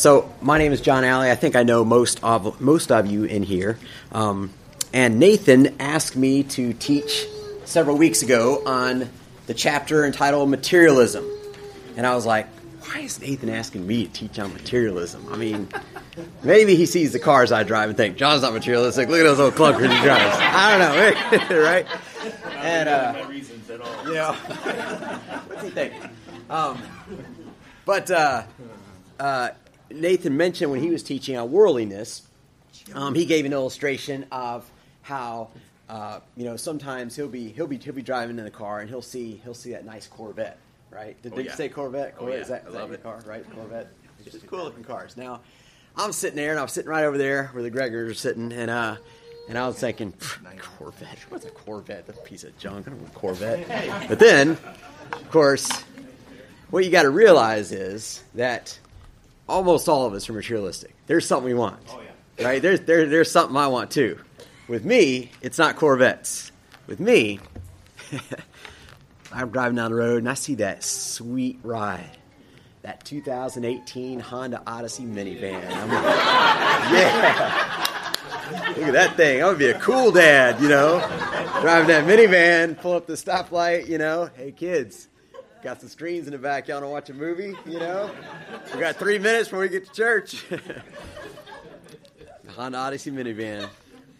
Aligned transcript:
so 0.00 0.32
my 0.40 0.56
name 0.56 0.72
is 0.72 0.80
John 0.80 1.04
Alley. 1.04 1.30
I 1.30 1.34
think 1.34 1.56
I 1.56 1.62
know 1.62 1.84
most 1.84 2.24
of 2.24 2.58
most 2.58 2.90
of 2.90 3.06
you 3.06 3.24
in 3.24 3.42
here. 3.42 3.78
Um, 4.12 4.50
and 4.94 5.18
Nathan 5.18 5.76
asked 5.78 6.16
me 6.16 6.42
to 6.42 6.72
teach 6.72 7.26
several 7.66 7.98
weeks 7.98 8.22
ago 8.22 8.62
on 8.64 9.10
the 9.46 9.52
chapter 9.52 10.06
entitled 10.06 10.48
Materialism. 10.48 11.28
And 11.98 12.06
I 12.06 12.14
was 12.14 12.24
like, 12.24 12.48
why 12.80 13.00
is 13.00 13.20
Nathan 13.20 13.50
asking 13.50 13.86
me 13.86 14.06
to 14.06 14.12
teach 14.12 14.38
on 14.38 14.54
materialism? 14.54 15.28
I 15.30 15.36
mean, 15.36 15.68
maybe 16.42 16.76
he 16.76 16.86
sees 16.86 17.12
the 17.12 17.18
cars 17.18 17.52
I 17.52 17.62
drive 17.62 17.90
and 17.90 17.96
think 17.96 18.16
John's 18.16 18.40
not 18.40 18.54
materialistic. 18.54 19.06
Look 19.10 19.20
at 19.20 19.24
those 19.24 19.38
old 19.38 19.54
clunkers 19.54 19.94
he 19.94 20.02
drives. 20.02 20.36
I 20.40 20.78
don't 20.78 21.50
know, 21.50 21.62
right? 21.62 21.86
And 22.56 22.90
uh, 22.90 23.24
reasons 23.26 23.70
at 23.70 23.80
all. 23.80 24.04
you 24.06 24.14
know, 24.14 24.32
what's 24.32 25.62
he 25.62 25.70
think? 25.70 25.94
Um, 26.50 26.78
but 27.86 28.10
uh, 28.10 28.42
uh, 29.18 29.50
Nathan 29.90 30.36
mentioned 30.36 30.70
when 30.70 30.80
he 30.80 30.90
was 30.90 31.02
teaching 31.02 31.36
on 31.36 31.50
worldliness, 31.50 32.22
um, 32.94 33.14
he 33.14 33.24
gave 33.24 33.44
an 33.44 33.52
illustration 33.52 34.26
of 34.32 34.70
how 35.02 35.48
uh, 35.88 36.20
you 36.36 36.44
know 36.44 36.56
sometimes 36.56 37.16
he'll 37.16 37.28
be 37.28 37.48
he'll 37.48 37.66
be 37.66 37.76
he'll 37.78 37.92
be 37.94 38.02
driving 38.02 38.38
in 38.38 38.44
the 38.44 38.50
car 38.50 38.80
and 38.80 38.88
he'll 38.88 39.02
see 39.02 39.40
he'll 39.44 39.54
see 39.54 39.72
that 39.72 39.84
nice 39.84 40.06
Corvette 40.06 40.58
right? 40.90 41.20
Did 41.22 41.32
Oh, 41.32 41.36
they 41.36 41.44
yeah. 41.44 41.54
say 41.54 41.68
Corvette? 41.68 42.14
Oh, 42.16 42.20
Corvette 42.20 42.36
yeah. 42.36 42.42
is 42.42 42.48
that, 42.48 42.66
is 42.66 42.72
that 42.72 42.86
your 42.86 42.94
it. 42.94 43.02
car, 43.04 43.20
right? 43.24 43.44
Corvette. 43.54 43.88
Just 44.24 44.44
cool 44.48 44.64
looking 44.64 44.82
cars. 44.82 45.16
Now, 45.16 45.40
I'm 45.96 46.10
sitting 46.12 46.34
there, 46.36 46.50
and 46.50 46.58
I'm 46.58 46.66
sitting 46.66 46.90
right 46.90 47.04
over 47.04 47.16
there 47.16 47.46
where 47.52 47.62
the 47.62 47.70
Gregors 47.70 48.10
are 48.10 48.14
sitting, 48.14 48.52
and 48.52 48.68
uh, 48.70 48.96
and 49.48 49.56
I 49.56 49.66
was 49.68 49.78
thinking, 49.78 50.12
Corvette. 50.78 51.18
What's 51.28 51.44
a 51.46 51.50
Corvette? 51.50 52.06
That 52.08 52.24
piece 52.24 52.42
of 52.44 52.58
junk. 52.58 52.86
I 52.88 52.90
don't 52.90 53.00
want 53.02 53.14
a 53.14 53.16
Corvette. 53.18 54.08
But 54.08 54.18
then, 54.18 54.58
of 55.12 55.30
course, 55.30 55.70
what 56.70 56.84
you 56.84 56.90
got 56.90 57.02
to 57.02 57.10
realize 57.10 57.70
is 57.72 58.22
that 58.34 58.76
almost 59.50 59.88
all 59.88 60.06
of 60.06 60.14
us 60.14 60.30
are 60.30 60.32
materialistic. 60.32 60.94
There's 61.06 61.26
something 61.26 61.46
we 61.46 61.54
want. 61.54 61.80
Oh, 61.90 62.00
yeah. 62.38 62.46
Right? 62.46 62.62
There's 62.62 62.80
there, 62.80 63.06
there's 63.06 63.30
something 63.30 63.56
I 63.56 63.66
want 63.66 63.90
too. 63.90 64.18
With 64.68 64.84
me, 64.84 65.30
it's 65.42 65.58
not 65.58 65.76
Corvettes. 65.76 66.52
With 66.86 67.00
me, 67.00 67.40
I'm 69.32 69.50
driving 69.50 69.76
down 69.76 69.90
the 69.90 69.96
road 69.96 70.18
and 70.18 70.28
I 70.28 70.34
see 70.34 70.54
that 70.56 70.82
sweet 70.82 71.58
ride. 71.62 72.16
That 72.82 73.04
2018 73.04 74.20
Honda 74.20 74.62
Odyssey 74.66 75.02
minivan. 75.02 75.70
I'm 75.70 75.88
like, 75.88 76.04
yeah. 76.94 78.14
Look 78.68 78.78
at 78.78 78.92
that 78.94 79.16
thing. 79.16 79.42
I'm 79.42 79.48
gonna 79.48 79.58
be 79.58 79.66
a 79.66 79.78
cool 79.78 80.10
dad, 80.10 80.60
you 80.62 80.68
know. 80.68 80.98
Driving 81.60 81.88
that 81.88 82.06
minivan, 82.06 82.80
pull 82.80 82.94
up 82.94 83.06
the 83.06 83.12
stoplight, 83.14 83.86
you 83.86 83.98
know. 83.98 84.30
Hey 84.34 84.52
kids, 84.52 85.08
got 85.62 85.80
some 85.80 85.88
screens 85.88 86.26
in 86.26 86.32
the 86.32 86.38
back. 86.38 86.68
Y'all 86.68 86.80
wanna 86.80 86.90
watch 86.90 87.10
a 87.10 87.14
movie, 87.14 87.54
you 87.66 87.78
know? 87.78 88.10
We 88.72 88.80
got 88.80 88.96
three 88.96 89.18
minutes 89.18 89.48
before 89.48 89.60
we 89.60 89.68
get 89.68 89.86
to 89.86 89.92
church. 89.92 90.44
the 90.48 90.62
Honda 92.52 92.78
Odyssey 92.78 93.10
minivan. 93.10 93.68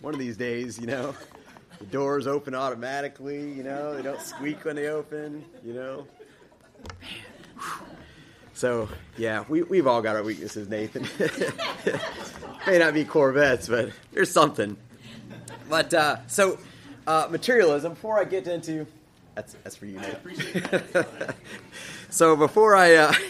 One 0.01 0.15
of 0.15 0.21
these 0.21 0.37
days, 0.37 0.79
you 0.79 0.87
know. 0.87 1.15
The 1.79 1.87
doors 1.87 2.27
open 2.27 2.55
automatically, 2.55 3.53
you 3.53 3.63
know. 3.63 3.97
They 3.97 4.03
don't 4.03 4.21
squeak 4.21 4.65
when 4.65 4.77
they 4.77 4.89
open, 4.89 5.45
you 5.65 5.73
know. 5.73 6.07
So 8.53 8.89
yeah, 9.17 9.45
we 9.49 9.63
we've 9.63 9.87
all 9.87 10.03
got 10.03 10.17
our 10.17 10.23
weaknesses, 10.23 10.69
Nathan. 10.69 11.07
May 12.67 12.79
not 12.79 12.93
be 12.93 13.07
Corvettes, 13.07 13.69
but 13.69 13.91
there's 14.13 14.31
something. 14.31 14.77
But 15.71 15.95
uh, 15.95 16.17
so 16.27 16.59
uh, 17.07 17.29
materialism. 17.31 17.95
Before 17.95 18.21
I 18.21 18.25
get 18.25 18.47
into 18.47 18.87
that's 19.41 19.57
that's 19.65 19.77
for 19.77 19.87
you, 19.87 19.99
Nathan. 19.99 21.05
so 22.11 22.37
before 22.37 22.77
I. 22.77 22.95
Uh, 22.95 23.15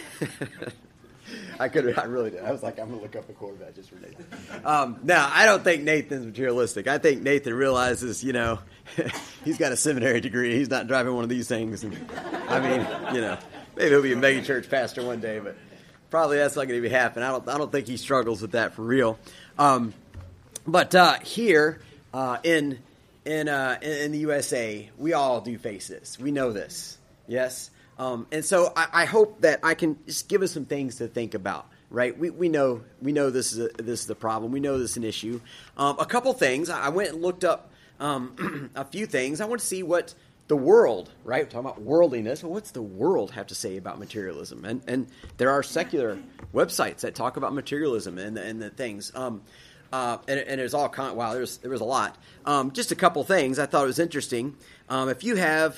I 1.60 1.68
could. 1.68 1.96
I 1.98 2.04
really 2.04 2.30
did. 2.30 2.42
I 2.42 2.50
was 2.50 2.62
like, 2.62 2.80
I'm 2.80 2.88
gonna 2.88 3.02
look 3.02 3.14
up 3.14 3.28
a 3.28 3.32
Corvette 3.32 3.74
just 3.74 3.90
for 3.90 3.96
Nathan. 3.96 4.26
Um, 4.64 4.98
now, 5.02 5.30
I 5.32 5.44
don't 5.44 5.62
think 5.62 5.82
Nathan's 5.82 6.26
materialistic. 6.26 6.88
I 6.88 6.98
think 6.98 7.22
Nathan 7.22 7.54
realizes, 7.54 8.24
you 8.24 8.32
know, 8.32 8.58
he's 9.44 9.58
got 9.58 9.70
a 9.70 9.76
seminary 9.76 10.20
degree. 10.20 10.56
He's 10.56 10.70
not 10.70 10.88
driving 10.88 11.14
one 11.14 11.22
of 11.22 11.28
these 11.28 11.46
things. 11.46 11.84
And, 11.84 11.96
I 12.48 12.60
mean, 12.60 13.14
you 13.14 13.20
know, 13.20 13.38
maybe 13.76 13.90
he'll 13.90 14.02
be 14.02 14.12
a 14.12 14.16
mega 14.16 14.42
church 14.42 14.70
pastor 14.70 15.04
one 15.04 15.20
day, 15.20 15.38
but 15.38 15.56
probably 16.08 16.38
that's 16.38 16.56
not 16.56 16.66
going 16.66 16.82
to 16.82 16.88
be 16.88 16.92
happening. 16.92 17.24
I 17.24 17.30
don't. 17.30 17.48
I 17.48 17.58
don't 17.58 17.70
think 17.70 17.86
he 17.86 17.98
struggles 17.98 18.42
with 18.42 18.52
that 18.52 18.74
for 18.74 18.82
real. 18.82 19.18
Um, 19.58 19.92
but 20.66 20.94
uh, 20.94 21.20
here 21.20 21.80
uh, 22.12 22.38
in 22.42 22.78
in, 23.24 23.48
uh, 23.48 23.78
in 23.82 24.12
the 24.12 24.18
USA, 24.18 24.88
we 24.98 25.12
all 25.12 25.40
do 25.40 25.58
face 25.58 25.88
this. 25.88 26.18
We 26.18 26.30
know 26.30 26.52
this. 26.52 26.98
Yes. 27.26 27.70
Um, 27.98 28.26
and 28.32 28.44
so 28.44 28.72
I, 28.74 28.86
I 28.92 29.04
hope 29.04 29.42
that 29.42 29.60
I 29.62 29.74
can 29.74 29.98
just 30.06 30.28
give 30.28 30.42
us 30.42 30.52
some 30.52 30.64
things 30.64 30.96
to 30.96 31.08
think 31.08 31.34
about. 31.34 31.66
Right? 31.90 32.16
We, 32.16 32.30
we 32.30 32.48
know 32.48 32.82
we 33.02 33.10
know 33.10 33.30
this 33.30 33.52
is 33.52 33.58
a, 33.58 33.68
this 33.82 34.00
is 34.00 34.06
the 34.06 34.14
problem. 34.14 34.52
We 34.52 34.60
know 34.60 34.78
this 34.78 34.92
is 34.92 34.96
an 34.96 35.04
issue. 35.04 35.40
Um, 35.76 35.96
a 35.98 36.06
couple 36.06 36.32
things. 36.34 36.70
I 36.70 36.88
went 36.90 37.10
and 37.10 37.20
looked 37.20 37.42
up 37.42 37.72
um, 37.98 38.70
a 38.76 38.84
few 38.84 39.06
things. 39.06 39.40
I 39.40 39.46
want 39.46 39.60
to 39.60 39.66
see 39.66 39.82
what 39.82 40.14
the 40.46 40.56
world, 40.56 41.10
right? 41.24 41.44
We're 41.44 41.50
talking 41.50 41.60
about 41.60 41.82
worldliness. 41.82 42.42
Well, 42.42 42.52
what's 42.52 42.70
the 42.70 42.82
world 42.82 43.32
have 43.32 43.48
to 43.48 43.54
say 43.54 43.76
about 43.76 43.98
materialism? 43.98 44.64
And 44.64 44.82
and 44.86 45.08
there 45.36 45.50
are 45.50 45.62
secular 45.62 46.16
websites 46.54 47.00
that 47.00 47.14
talk 47.14 47.36
about 47.36 47.54
materialism 47.54 48.18
and 48.18 48.38
and 48.38 48.62
the 48.62 48.70
things. 48.70 49.12
Uh, 49.92 50.18
and, 50.28 50.38
and 50.40 50.60
was 50.60 50.74
all 50.74 50.88
kind. 50.88 51.16
Wow, 51.16 51.34
there's 51.34 51.56
there 51.58 51.70
was 51.70 51.80
a 51.80 51.84
lot. 51.84 52.16
Um, 52.44 52.70
just 52.70 52.92
a 52.92 52.94
couple 52.94 53.24
things 53.24 53.58
I 53.58 53.66
thought 53.66 53.84
it 53.84 53.88
was 53.88 53.98
interesting. 53.98 54.56
Um, 54.88 55.08
if 55.08 55.24
you 55.24 55.34
have, 55.36 55.76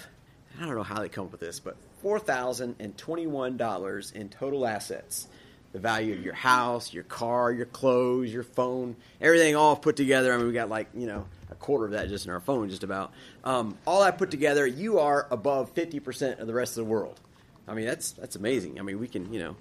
I 0.61 0.67
don't 0.67 0.75
know 0.75 0.83
how 0.83 1.01
they 1.01 1.09
come 1.09 1.27
up 1.27 1.33
with 1.33 1.41
this, 1.41 1.61
but 1.61 1.77
four 2.03 2.19
thousand 2.19 2.77
and 2.79 2.97
twenty-one 2.99 3.57
dollars 3.57 4.13
in 4.13 4.29
total 4.29 4.67
assets. 4.67 5.29
The 5.73 5.79
value 5.79 6.13
of 6.13 6.23
your 6.23 6.35
house, 6.35 6.93
your 6.93 7.05
car, 7.05 7.51
your 7.51 7.65
clothes, 7.65 8.31
your 8.31 8.43
phone, 8.43 8.95
everything 9.23 9.57
all 9.57 9.75
put 9.75 9.97
together. 9.97 10.35
I 10.35 10.37
mean, 10.37 10.47
we 10.47 10.53
got 10.53 10.69
like 10.69 10.89
you 10.93 11.07
know 11.07 11.25
a 11.51 11.55
quarter 11.55 11.87
of 11.87 11.93
that 11.93 12.11
just 12.11 12.27
in 12.27 12.33
our 12.33 12.41
phone, 12.41 12.69
just 12.69 12.85
about. 12.85 13.13
Um, 13.43 13.79
all 13.87 14.03
that 14.03 14.19
put 14.19 14.31
together, 14.31 14.67
you 14.67 14.99
are 14.99 15.27
above 15.31 15.71
fifty 15.71 15.99
percent 15.99 16.41
of 16.41 16.47
the 16.47 16.53
rest 16.53 16.77
of 16.77 16.85
the 16.85 16.91
world. 16.91 17.19
I 17.67 17.73
mean, 17.73 17.87
that's 17.87 18.13
that's 18.13 18.37
amazing. 18.37 18.79
I 18.79 18.83
mean, 18.83 19.01
we 19.01 19.09
can 19.09 19.33
you 19.33 19.41
know 19.41 19.57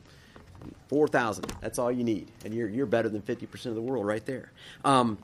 four 0.88 1.07
thousand. 1.07 1.51
That's 1.61 1.79
all 1.79 1.91
you 1.91 2.03
need, 2.03 2.29
and 2.45 2.53
you're 2.53 2.69
you're 2.69 2.85
better 2.85 3.09
than 3.09 3.22
fifty 3.22 3.45
percent 3.45 3.72
of 3.72 3.83
the 3.83 3.89
world 3.89 4.05
right 4.05 4.25
there. 4.25 4.51
Um, 4.83 5.17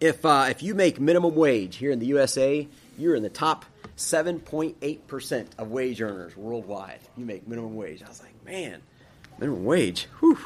if 0.00 0.24
uh, 0.24 0.46
if 0.50 0.62
you 0.62 0.74
make 0.74 1.00
minimum 1.00 1.34
wage 1.34 1.76
here 1.76 1.90
in 1.90 1.98
the 1.98 2.06
USA, 2.06 2.66
you're 2.98 3.14
in 3.14 3.22
the 3.22 3.28
top 3.30 3.64
seven 3.96 4.40
point 4.40 4.76
eight 4.82 5.06
percent 5.06 5.54
of 5.58 5.70
wage 5.70 6.00
earners 6.00 6.36
worldwide. 6.36 7.00
You 7.16 7.24
make 7.24 7.46
minimum 7.48 7.76
wage. 7.76 8.02
I 8.02 8.08
was 8.08 8.20
like, 8.20 8.34
man, 8.44 8.82
minimum 9.38 9.64
wage. 9.64 10.06
Whew. 10.20 10.38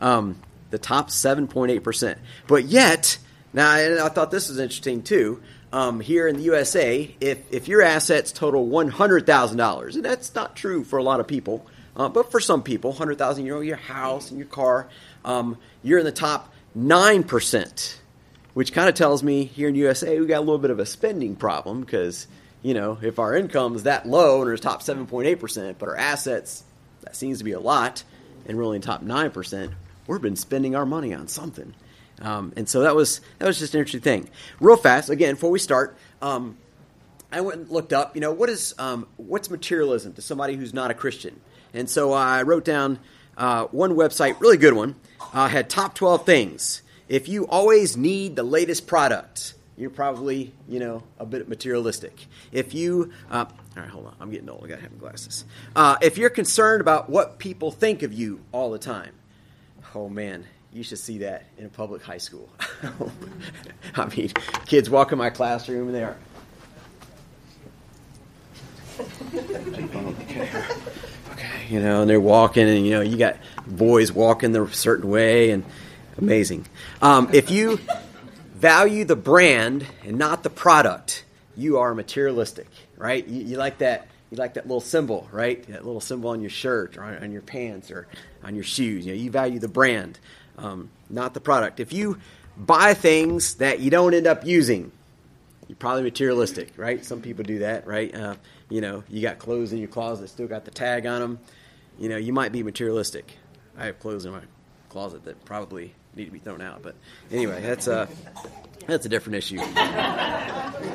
Um, 0.00 0.40
the 0.70 0.78
top 0.78 1.10
seven 1.10 1.46
point 1.46 1.70
eight 1.72 1.84
percent. 1.84 2.18
But 2.46 2.64
yet, 2.64 3.18
now 3.52 3.76
and 3.76 4.00
I 4.00 4.08
thought 4.08 4.30
this 4.30 4.48
was 4.48 4.58
interesting 4.58 5.02
too. 5.02 5.42
Um, 5.72 6.00
here 6.00 6.26
in 6.28 6.36
the 6.36 6.44
USA, 6.44 7.14
if 7.20 7.52
if 7.52 7.68
your 7.68 7.82
assets 7.82 8.32
total 8.32 8.66
one 8.66 8.88
hundred 8.88 9.26
thousand 9.26 9.58
dollars, 9.58 9.96
and 9.96 10.04
that's 10.04 10.34
not 10.34 10.56
true 10.56 10.84
for 10.84 10.98
a 10.98 11.02
lot 11.02 11.20
of 11.20 11.26
people, 11.26 11.66
uh, 11.96 12.08
but 12.08 12.30
for 12.30 12.40
some 12.40 12.62
people, 12.62 12.92
hundred 12.92 13.18
thousand, 13.18 13.46
you 13.46 13.54
know, 13.54 13.60
your 13.60 13.76
house 13.76 14.30
and 14.30 14.38
your 14.38 14.48
car, 14.48 14.88
um, 15.24 15.56
you're 15.82 15.98
in 15.98 16.04
the 16.04 16.12
top 16.12 16.52
nine 16.74 17.24
percent 17.24 18.00
which 18.56 18.72
kind 18.72 18.88
of 18.88 18.94
tells 18.94 19.22
me 19.22 19.44
here 19.44 19.68
in 19.68 19.74
USA 19.74 20.18
we 20.18 20.26
got 20.26 20.38
a 20.38 20.40
little 20.40 20.56
bit 20.56 20.70
of 20.70 20.78
a 20.78 20.86
spending 20.86 21.36
problem 21.36 21.82
because 21.82 22.26
you 22.62 22.72
know 22.72 22.96
if 23.02 23.18
our 23.18 23.36
income 23.36 23.76
is 23.76 23.82
that 23.82 24.06
low 24.06 24.40
and 24.40 24.50
we're 24.50 24.56
top 24.56 24.82
7.8% 24.82 25.74
but 25.78 25.90
our 25.90 25.96
assets 25.96 26.64
that 27.02 27.14
seems 27.14 27.36
to 27.36 27.44
be 27.44 27.52
a 27.52 27.60
lot 27.60 28.02
and 28.46 28.56
we're 28.56 28.64
only 28.64 28.76
in 28.76 28.82
top 28.82 29.02
9% 29.02 29.72
we've 30.06 30.22
been 30.22 30.36
spending 30.36 30.74
our 30.74 30.86
money 30.86 31.12
on 31.12 31.28
something. 31.28 31.74
Um, 32.22 32.54
and 32.56 32.66
so 32.66 32.80
that 32.80 32.96
was 32.96 33.20
that 33.38 33.46
was 33.46 33.58
just 33.58 33.74
an 33.74 33.80
interesting 33.80 34.00
thing. 34.00 34.30
Real 34.58 34.78
fast 34.78 35.10
again 35.10 35.34
before 35.34 35.50
we 35.50 35.58
start 35.58 35.96
um, 36.22 36.56
I 37.30 37.42
went 37.42 37.60
and 37.60 37.70
looked 37.70 37.92
up, 37.92 38.14
you 38.14 38.22
know, 38.22 38.32
what 38.32 38.48
is 38.48 38.74
um, 38.78 39.06
what's 39.18 39.50
materialism 39.50 40.14
to 40.14 40.22
somebody 40.22 40.56
who's 40.56 40.72
not 40.72 40.90
a 40.90 40.94
Christian, 40.94 41.38
and 41.74 41.88
so 41.88 42.12
I 42.12 42.42
wrote 42.42 42.64
down 42.64 42.98
uh, 43.36 43.66
one 43.66 43.92
website, 43.92 44.40
really 44.40 44.56
good 44.56 44.74
one, 44.74 44.96
uh, 45.32 45.48
had 45.48 45.68
top 45.68 45.94
twelve 45.94 46.26
things. 46.26 46.82
If 47.08 47.28
you 47.28 47.46
always 47.46 47.96
need 47.96 48.34
the 48.36 48.42
latest 48.42 48.86
product, 48.86 49.54
you're 49.76 49.90
probably, 49.90 50.52
you 50.68 50.80
know, 50.80 51.02
a 51.18 51.26
bit 51.26 51.48
materialistic. 51.48 52.26
If 52.50 52.74
you, 52.74 53.12
uh, 53.30 53.44
all 53.76 53.82
right, 53.82 53.88
hold 53.88 54.06
on, 54.06 54.16
I'm 54.20 54.30
getting 54.30 54.48
old. 54.48 54.64
I 54.64 54.68
gotta 54.68 54.82
have 54.82 54.98
glasses. 54.98 55.44
Uh, 55.74 55.96
if 56.00 56.16
you're 56.16 56.30
concerned 56.30 56.80
about 56.80 57.10
what 57.10 57.38
people 57.38 57.70
think 57.70 58.02
of 58.02 58.12
you 58.12 58.40
all 58.52 58.70
the 58.70 58.78
time, 58.78 59.12
oh 59.94 60.08
man, 60.08 60.46
you 60.72 60.82
should 60.82 60.98
see 60.98 61.18
that 61.18 61.44
in 61.58 61.66
a 61.66 61.68
public 61.68 62.02
high 62.02 62.18
school. 62.18 62.48
I 63.94 64.06
mean, 64.14 64.30
kids 64.66 64.90
walk 64.90 65.12
in 65.12 65.18
my 65.18 65.30
classroom 65.30 65.88
and 65.88 65.94
they 65.94 66.04
are. 66.04 66.16
okay, 71.36 71.66
you 71.68 71.80
know, 71.80 72.02
and 72.02 72.10
they're 72.10 72.20
walking, 72.20 72.68
and 72.68 72.86
you 72.86 72.92
know, 72.92 73.00
you 73.00 73.16
got 73.16 73.36
boys 73.66 74.12
walking 74.12 74.52
the 74.52 74.66
certain 74.68 75.08
way, 75.10 75.50
and 75.50 75.64
amazing. 76.18 76.66
Um, 77.02 77.30
if 77.32 77.50
you 77.50 77.78
value 78.54 79.04
the 79.04 79.16
brand 79.16 79.86
and 80.04 80.18
not 80.18 80.42
the 80.42 80.50
product, 80.50 81.24
you 81.56 81.78
are 81.78 81.94
materialistic, 81.94 82.68
right? 82.96 83.26
You, 83.26 83.44
you 83.44 83.56
like 83.56 83.78
that 83.78 84.08
you 84.30 84.38
like 84.38 84.54
that 84.54 84.66
little 84.66 84.80
symbol, 84.80 85.28
right? 85.30 85.64
That 85.68 85.84
little 85.86 86.00
symbol 86.00 86.30
on 86.30 86.40
your 86.40 86.50
shirt 86.50 86.96
or 86.96 87.04
on, 87.04 87.22
on 87.22 87.32
your 87.32 87.42
pants 87.42 87.90
or 87.90 88.08
on 88.42 88.54
your 88.54 88.64
shoes. 88.64 89.06
You 89.06 89.12
know, 89.12 89.18
you 89.18 89.30
value 89.30 89.58
the 89.58 89.68
brand, 89.68 90.18
um, 90.58 90.90
not 91.08 91.34
the 91.34 91.40
product. 91.40 91.78
If 91.78 91.92
you 91.92 92.18
buy 92.56 92.94
things 92.94 93.54
that 93.56 93.78
you 93.80 93.90
don't 93.90 94.14
end 94.14 94.26
up 94.26 94.44
using, 94.44 94.90
you're 95.68 95.76
probably 95.76 96.02
materialistic, 96.02 96.72
right? 96.76 97.04
Some 97.04 97.20
people 97.20 97.44
do 97.44 97.60
that, 97.60 97.86
right? 97.86 98.12
Uh, 98.12 98.34
you 98.68 98.80
know, 98.80 99.04
you 99.08 99.22
got 99.22 99.38
clothes 99.38 99.72
in 99.72 99.78
your 99.78 99.88
closet 99.88 100.22
that 100.22 100.28
still 100.28 100.48
got 100.48 100.64
the 100.64 100.70
tag 100.70 101.06
on 101.06 101.20
them. 101.20 101.38
You 101.98 102.08
know, 102.08 102.16
you 102.16 102.32
might 102.32 102.52
be 102.52 102.62
materialistic. 102.62 103.38
I 103.78 103.86
have 103.86 103.98
clothes 103.98 104.24
in 104.24 104.32
my 104.32 104.42
closet 104.88 105.24
that 105.24 105.44
probably 105.44 105.94
need 106.14 106.26
to 106.26 106.30
be 106.30 106.38
thrown 106.38 106.60
out, 106.60 106.82
but 106.82 106.94
anyway, 107.30 107.60
that's 107.62 107.86
a 107.86 108.08
that's 108.86 109.04
a 109.04 109.08
different 109.08 109.36
issue. 109.36 109.58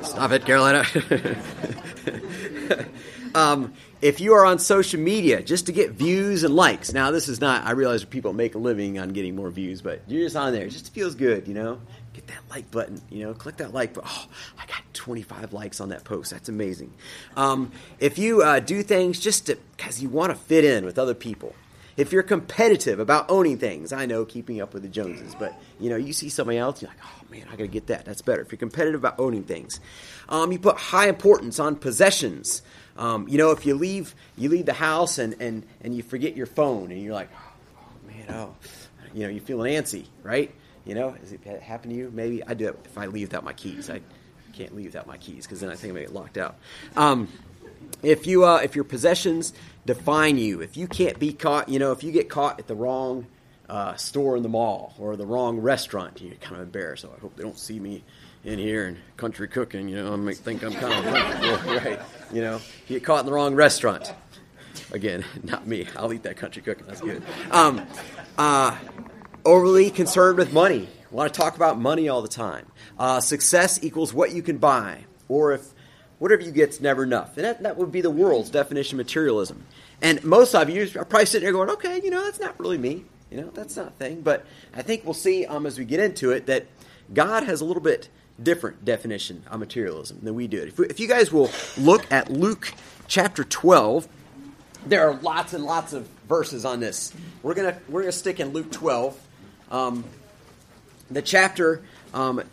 Stop 0.04 0.32
it, 0.32 0.46
Carolina. 0.46 0.86
um, 3.36 3.74
if 4.02 4.20
you 4.20 4.34
are 4.34 4.46
on 4.46 4.60
social 4.60 5.00
media 5.00 5.44
just 5.44 5.68
to 5.68 5.72
get 5.72 5.92
views 5.92 6.44
and 6.44 6.56
likes, 6.56 6.94
now 6.94 7.12
this 7.12 7.28
is 7.28 7.42
not. 7.42 7.66
I 7.66 7.72
realize 7.72 8.04
people 8.04 8.34
make 8.34 8.56
a 8.56 8.58
living 8.58 8.98
on 8.98 9.10
getting 9.10 9.36
more 9.36 9.50
views, 9.52 9.82
but 9.82 10.02
you're 10.08 10.24
just 10.24 10.36
on 10.36 10.54
there. 10.54 10.66
It 10.66 10.72
just 10.72 10.94
feels 10.94 11.16
good, 11.16 11.48
you 11.48 11.54
know. 11.54 11.80
Get 12.14 12.28
that 12.28 12.42
like 12.50 12.70
button, 12.72 13.02
you 13.10 13.24
know. 13.24 13.34
Click 13.34 13.58
that 13.58 13.74
like 13.74 13.94
button. 13.94 14.10
Oh, 14.12 14.28
I 14.60 14.66
got 14.66 14.82
25 14.94 15.54
likes 15.54 15.80
on 15.80 15.90
that 15.90 16.04
post. 16.04 16.32
That's 16.32 16.50
amazing. 16.50 16.94
Um, 17.38 17.72
if 18.00 18.18
you 18.18 18.42
uh, 18.42 18.60
do 18.60 18.84
things 18.84 19.20
just 19.20 19.50
because 19.78 20.02
you 20.02 20.10
want 20.10 20.32
to 20.32 20.38
fit 20.38 20.66
in 20.66 20.86
with 20.86 21.00
other 21.00 21.14
people, 21.14 21.56
if 21.98 22.12
you're 22.12 22.24
competitive 22.24 23.00
about 23.00 23.30
owning 23.30 23.58
things, 23.58 23.94
I 23.94 24.06
know 24.06 24.26
keeping 24.26 24.62
up 24.62 24.74
with 24.74 24.84
the 24.84 24.90
Joneses, 24.90 25.36
but 25.38 25.54
you 25.80 25.90
know, 25.90 25.96
you 25.96 26.14
see 26.14 26.30
somebody 26.30 26.58
else, 26.58 26.82
you're 26.82 26.90
like, 26.90 27.00
oh 27.04 27.26
man, 27.30 27.46
I 27.48 27.52
got 27.52 27.64
to 27.64 27.68
get 27.68 27.88
that. 27.88 28.06
That's 28.06 28.22
better. 28.22 28.42
If 28.42 28.52
you're 28.52 28.60
competitive 28.60 29.00
about 29.00 29.20
owning 29.20 29.44
things, 29.44 29.80
um, 30.30 30.52
you 30.52 30.60
put 30.60 30.78
high 30.78 31.08
importance 31.08 31.60
on 31.60 31.76
possessions. 31.76 32.62
Um, 32.98 33.28
you 33.28 33.38
know, 33.38 33.52
if 33.52 33.66
you 33.66 33.76
leave 33.76 34.16
you 34.38 34.50
leave 34.50 34.66
the 34.66 34.74
house 34.74 35.18
and, 35.18 35.36
and, 35.40 35.64
and 35.82 35.96
you 35.96 36.04
forget 36.04 36.36
your 36.36 36.46
phone 36.46 36.92
and 36.92 37.02
you're 37.02 37.14
like, 37.14 37.30
oh, 37.36 38.08
man, 38.08 38.26
oh, 38.30 38.56
you 39.14 39.24
know, 39.24 39.30
you're 39.30 39.42
feeling 39.42 39.74
antsy, 39.74 40.06
right? 40.24 40.54
You 40.86 40.96
know, 40.96 41.12
has 41.12 41.32
it 41.32 41.44
happened 41.62 41.94
to 41.94 41.98
you? 41.98 42.12
Maybe 42.14 42.44
I 42.44 42.54
do 42.54 42.70
it 42.70 42.80
if 42.86 42.98
I 42.98 43.06
leave 43.06 43.28
without 43.30 43.44
my 43.44 43.54
keys. 43.54 43.90
I 43.90 44.02
can't 44.54 44.76
leave 44.76 44.88
without 44.88 45.08
my 45.08 45.18
keys 45.18 45.46
because 45.46 45.60
then 45.60 45.70
I 45.70 45.76
think 45.76 45.92
I 45.92 45.96
may 45.96 46.02
get 46.02 46.14
locked 46.14 46.38
out. 46.38 46.56
Um, 46.96 47.28
if 48.04 48.26
you 48.26 48.46
uh, 48.46 48.58
if 48.58 48.76
your 48.76 48.84
possessions 48.84 49.54
define 49.86 50.38
you, 50.38 50.62
if 50.62 50.78
you 50.78 50.88
can't 50.88 51.20
be 51.20 51.34
caught, 51.34 51.70
you 51.70 51.80
know, 51.80 51.92
if 51.92 52.04
you 52.04 52.12
get 52.12 52.30
caught 52.30 52.60
at 52.60 52.68
the 52.68 52.76
wrong 52.76 53.28
uh, 53.70 53.96
store 53.96 54.36
in 54.36 54.44
the 54.44 54.50
mall 54.50 54.94
or 55.00 55.16
the 55.16 55.26
wrong 55.26 55.60
restaurant, 55.60 56.22
you're 56.22 56.36
kind 56.36 56.56
of 56.56 56.64
embarrassed. 56.64 57.04
So 57.04 57.14
I 57.16 57.20
hope 57.20 57.36
they 57.36 57.44
don't 57.44 57.60
see 57.60 57.80
me 57.80 58.04
in 58.44 58.60
here 58.60 58.88
and 58.88 58.98
country 59.18 59.48
cooking. 59.48 59.88
You 59.88 59.98
know, 59.98 60.28
I 60.30 60.34
think 60.34 60.64
I'm 60.64 60.74
kind 60.74 61.06
of 61.06 61.66
right. 61.86 62.00
You 62.34 62.42
know, 62.42 62.60
you 62.88 63.00
get 63.00 63.04
caught 63.04 63.22
in 63.22 63.26
the 63.26 63.34
wrong 63.34 63.56
restaurant. 63.56 64.14
Again, 64.92 65.24
not 65.44 65.68
me. 65.68 65.88
I'll 65.96 66.12
eat 66.14 66.24
that 66.24 66.38
country 66.38 66.62
cooking. 66.62 66.86
That's 66.88 67.02
good. 67.02 67.24
Um, 67.52 67.86
uh, 68.38 68.76
overly 69.46 69.90
concerned 69.90 70.38
with 70.38 70.54
money. 70.54 70.88
Want 71.12 71.34
to 71.34 71.38
talk 71.38 71.56
about 71.56 71.80
money 71.80 72.08
all 72.08 72.22
the 72.22 72.28
time. 72.28 72.66
Uh, 72.98 73.20
success 73.20 73.84
equals 73.84 74.14
what 74.14 74.32
you 74.32 74.42
can 74.42 74.58
buy, 74.58 75.06
or 75.28 75.54
if 75.54 75.68
whatever 76.20 76.42
you 76.42 76.52
get's 76.52 76.80
never 76.80 77.04
enough. 77.04 77.36
And 77.36 77.46
that, 77.46 77.64
that 77.64 77.78
would 77.78 77.92
be 77.92 78.02
the 78.02 78.12
world's 78.12 78.50
definition 78.50 79.00
of 79.00 79.06
materialism. 79.06 79.66
And 80.02 80.24
most 80.24 80.54
of 80.54 80.70
you 80.70 80.84
are 80.96 81.04
probably 81.04 81.26
sitting 81.26 81.46
there 81.46 81.52
going, 81.52 81.70
okay, 81.72 82.00
you 82.04 82.12
know, 82.12 82.24
that's 82.24 82.40
not 82.40 82.60
really 82.60 82.78
me. 82.78 83.06
You 83.32 83.42
know, 83.42 83.50
that's 83.54 83.76
not 83.76 83.88
a 83.88 83.92
thing. 83.92 84.22
But 84.22 84.46
I 84.74 84.84
think 84.84 85.04
we'll 85.04 85.14
see 85.14 85.46
um, 85.46 85.66
as 85.66 85.80
we 85.80 85.86
get 85.86 86.00
into 86.00 86.32
it 86.32 86.46
that 86.46 86.68
God 87.14 87.44
has 87.44 87.62
a 87.62 87.66
little 87.66 87.82
bit 87.82 88.10
different 88.42 88.86
definition 88.86 89.44
of 89.50 89.60
materialism 89.60 90.20
than 90.22 90.36
we 90.36 90.48
do. 90.48 90.62
If, 90.64 90.78
we, 90.78 90.86
if 90.88 91.00
you 91.00 91.08
guys 91.08 91.32
will 91.32 91.50
look 91.78 92.10
at 92.12 92.30
Luke 92.30 92.74
chapter 93.08 93.44
12, 93.44 94.08
there 94.86 95.08
are 95.08 95.14
lots 95.16 95.54
and 95.54 95.64
lots 95.64 95.94
of 95.94 96.08
verses 96.28 96.66
on 96.66 96.80
this. 96.80 97.14
We're 97.44 97.54
gonna 97.54 97.78
we're 97.88 98.02
gonna 98.02 98.12
stick 98.12 98.40
in 98.40 98.50
Luke 98.50 98.72
12. 98.72 99.20
Um, 99.72 100.04
the 101.10 101.22
chapter 101.22 101.82
um, 102.14 102.44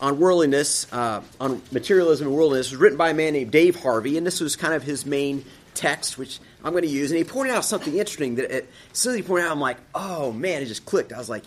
on 0.00 0.18
worldliness, 0.18 0.92
uh, 0.92 1.22
on 1.40 1.62
materialism 1.70 2.26
and 2.26 2.36
worldliness, 2.36 2.70
was 2.70 2.80
written 2.80 2.98
by 2.98 3.10
a 3.10 3.14
man 3.14 3.34
named 3.34 3.52
Dave 3.52 3.76
Harvey, 3.76 4.18
and 4.18 4.26
this 4.26 4.40
was 4.40 4.56
kind 4.56 4.74
of 4.74 4.82
his 4.82 5.06
main 5.06 5.44
text, 5.74 6.18
which 6.18 6.40
I'm 6.64 6.72
going 6.72 6.82
to 6.82 6.88
use. 6.88 7.10
And 7.10 7.18
he 7.18 7.24
pointed 7.24 7.54
out 7.54 7.64
something 7.64 7.92
interesting 7.94 8.36
that 8.36 8.50
it, 8.50 8.68
as 8.92 8.98
soon 8.98 9.12
as 9.12 9.16
he 9.18 9.22
pointed 9.22 9.46
out, 9.46 9.52
I'm 9.52 9.60
like, 9.60 9.76
oh 9.94 10.32
man, 10.32 10.62
it 10.62 10.66
just 10.66 10.84
clicked. 10.84 11.12
I 11.12 11.18
was 11.18 11.28
like, 11.28 11.44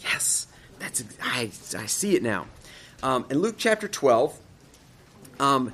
yes, 0.00 0.46
that's 0.78 1.02
I, 1.22 1.50
I 1.76 1.86
see 1.86 2.14
it 2.14 2.22
now. 2.22 2.46
Um, 3.02 3.26
in 3.30 3.38
Luke 3.38 3.56
chapter 3.58 3.88
12, 3.88 4.38
um, 5.40 5.72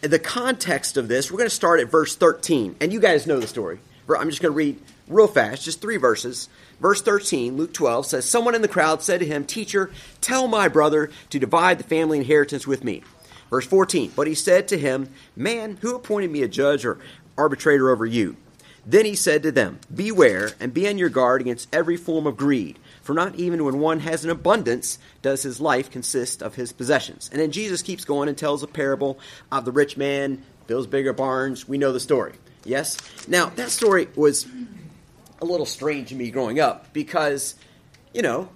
the 0.00 0.18
context 0.18 0.96
of 0.96 1.08
this, 1.08 1.30
we're 1.30 1.38
going 1.38 1.50
to 1.50 1.54
start 1.54 1.80
at 1.80 1.90
verse 1.90 2.14
13, 2.16 2.76
and 2.80 2.92
you 2.92 3.00
guys 3.00 3.26
know 3.26 3.40
the 3.40 3.46
story. 3.46 3.78
I'm 4.08 4.28
just 4.28 4.42
going 4.42 4.52
to 4.52 4.56
read 4.56 4.80
real 5.08 5.26
fast, 5.26 5.64
just 5.64 5.80
three 5.80 5.96
verses. 5.96 6.48
Verse 6.80 7.00
13, 7.02 7.56
Luke 7.56 7.72
12 7.72 8.06
says, 8.06 8.28
Someone 8.28 8.54
in 8.54 8.62
the 8.62 8.68
crowd 8.68 9.02
said 9.02 9.20
to 9.20 9.26
him, 9.26 9.44
Teacher, 9.44 9.90
tell 10.20 10.48
my 10.48 10.68
brother 10.68 11.10
to 11.30 11.38
divide 11.38 11.78
the 11.78 11.84
family 11.84 12.18
inheritance 12.18 12.66
with 12.66 12.84
me. 12.84 13.02
Verse 13.50 13.66
14, 13.66 14.12
But 14.16 14.26
he 14.26 14.34
said 14.34 14.68
to 14.68 14.78
him, 14.78 15.08
Man, 15.36 15.78
who 15.80 15.94
appointed 15.94 16.30
me 16.30 16.42
a 16.42 16.48
judge 16.48 16.84
or 16.84 16.98
arbitrator 17.38 17.90
over 17.90 18.04
you? 18.04 18.36
Then 18.86 19.06
he 19.06 19.14
said 19.14 19.42
to 19.44 19.52
them, 19.52 19.78
Beware 19.94 20.50
and 20.60 20.74
be 20.74 20.88
on 20.88 20.98
your 20.98 21.08
guard 21.08 21.40
against 21.40 21.74
every 21.74 21.96
form 21.96 22.26
of 22.26 22.36
greed, 22.36 22.78
for 23.02 23.14
not 23.14 23.36
even 23.36 23.64
when 23.64 23.78
one 23.78 24.00
has 24.00 24.24
an 24.24 24.30
abundance 24.30 24.98
does 25.22 25.42
his 25.42 25.60
life 25.60 25.90
consist 25.90 26.42
of 26.42 26.54
his 26.54 26.72
possessions. 26.72 27.30
And 27.32 27.40
then 27.40 27.50
Jesus 27.50 27.82
keeps 27.82 28.04
going 28.04 28.28
and 28.28 28.36
tells 28.36 28.62
a 28.62 28.66
parable 28.66 29.18
of 29.50 29.64
the 29.64 29.72
rich 29.72 29.96
man, 29.96 30.42
builds 30.66 30.86
bigger 30.86 31.12
barns. 31.12 31.66
We 31.66 31.78
know 31.78 31.92
the 31.92 32.00
story. 32.00 32.34
Yes? 32.64 32.96
Now, 33.28 33.50
that 33.50 33.70
story 33.70 34.08
was 34.16 34.46
a 35.44 35.50
little 35.50 35.66
strange 35.66 36.08
to 36.08 36.14
me 36.14 36.30
growing 36.30 36.58
up 36.58 36.92
because, 36.92 37.54
you 38.12 38.22
know, 38.22 38.48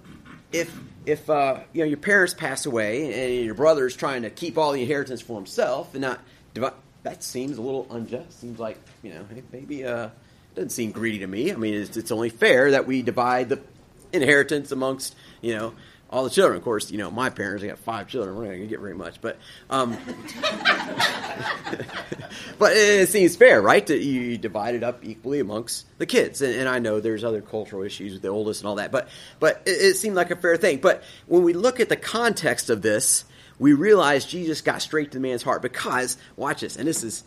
if 0.51 0.75
if 1.05 1.29
uh, 1.29 1.59
you 1.73 1.81
know 1.81 1.87
your 1.87 1.97
parents 1.97 2.33
pass 2.33 2.65
away 2.65 3.33
and 3.35 3.45
your 3.45 3.55
brother's 3.55 3.95
trying 3.95 4.23
to 4.23 4.29
keep 4.29 4.57
all 4.57 4.71
the 4.73 4.81
inheritance 4.81 5.21
for 5.21 5.35
himself 5.35 5.93
and 5.93 6.01
not 6.01 6.19
divide, 6.53 6.73
that 7.03 7.23
seems 7.23 7.57
a 7.57 7.61
little 7.61 7.87
unjust. 7.91 8.39
Seems 8.41 8.59
like 8.59 8.77
you 9.03 9.13
know 9.13 9.25
maybe 9.51 9.85
uh, 9.85 10.09
doesn't 10.55 10.71
seem 10.71 10.91
greedy 10.91 11.19
to 11.19 11.27
me. 11.27 11.51
I 11.51 11.55
mean, 11.55 11.73
it's, 11.73 11.95
it's 11.95 12.11
only 12.11 12.29
fair 12.29 12.71
that 12.71 12.85
we 12.85 13.01
divide 13.01 13.49
the 13.49 13.61
inheritance 14.11 14.71
amongst 14.71 15.15
you 15.41 15.55
know 15.55 15.73
all 16.09 16.23
the 16.23 16.29
children. 16.29 16.57
Of 16.57 16.63
course, 16.63 16.91
you 16.91 16.97
know, 16.97 17.11
my 17.11 17.29
parents, 17.29 17.63
I 17.63 17.67
got 17.67 17.79
five 17.79 18.07
children. 18.07 18.35
We're 18.35 18.45
not 18.45 18.49
going 18.49 18.61
to 18.61 18.67
get 18.67 18.79
very 18.79 18.95
much, 18.95 19.21
but 19.21 19.37
um, 19.69 19.91
but 22.57 22.75
it, 22.75 23.09
seems 23.09 23.35
fair, 23.35 23.61
right? 23.61 23.85
To, 23.87 23.97
you 23.97 24.37
divide 24.37 24.75
it 24.75 24.83
up 24.83 25.03
equally 25.03 25.39
amongst 25.39 25.85
the 25.99 26.05
kids. 26.05 26.41
And, 26.41 26.55
and, 26.55 26.69
I 26.69 26.79
know 26.79 26.99
there's 26.99 27.23
other 27.23 27.41
cultural 27.41 27.83
issues 27.83 28.13
with 28.13 28.21
the 28.21 28.29
oldest 28.29 28.61
and 28.61 28.67
all 28.67 28.75
that, 28.75 28.91
but 28.91 29.07
but 29.39 29.61
it, 29.65 29.71
it 29.81 29.95
seemed 29.95 30.15
like 30.15 30.31
a 30.31 30.35
fair 30.35 30.57
thing. 30.57 30.79
But 30.79 31.03
when 31.27 31.43
we 31.43 31.53
look 31.53 31.79
at 31.79 31.89
the 31.89 31.97
context 31.97 32.69
of 32.69 32.81
this, 32.81 33.25
we 33.59 33.73
realize 33.73 34.25
Jesus 34.25 34.61
got 34.61 34.81
straight 34.81 35.11
to 35.11 35.17
the 35.17 35.21
man's 35.21 35.43
heart 35.43 35.61
because 35.61 36.17
watch 36.35 36.61
this, 36.61 36.75
and 36.75 36.87
this 36.87 37.03
is 37.03 37.23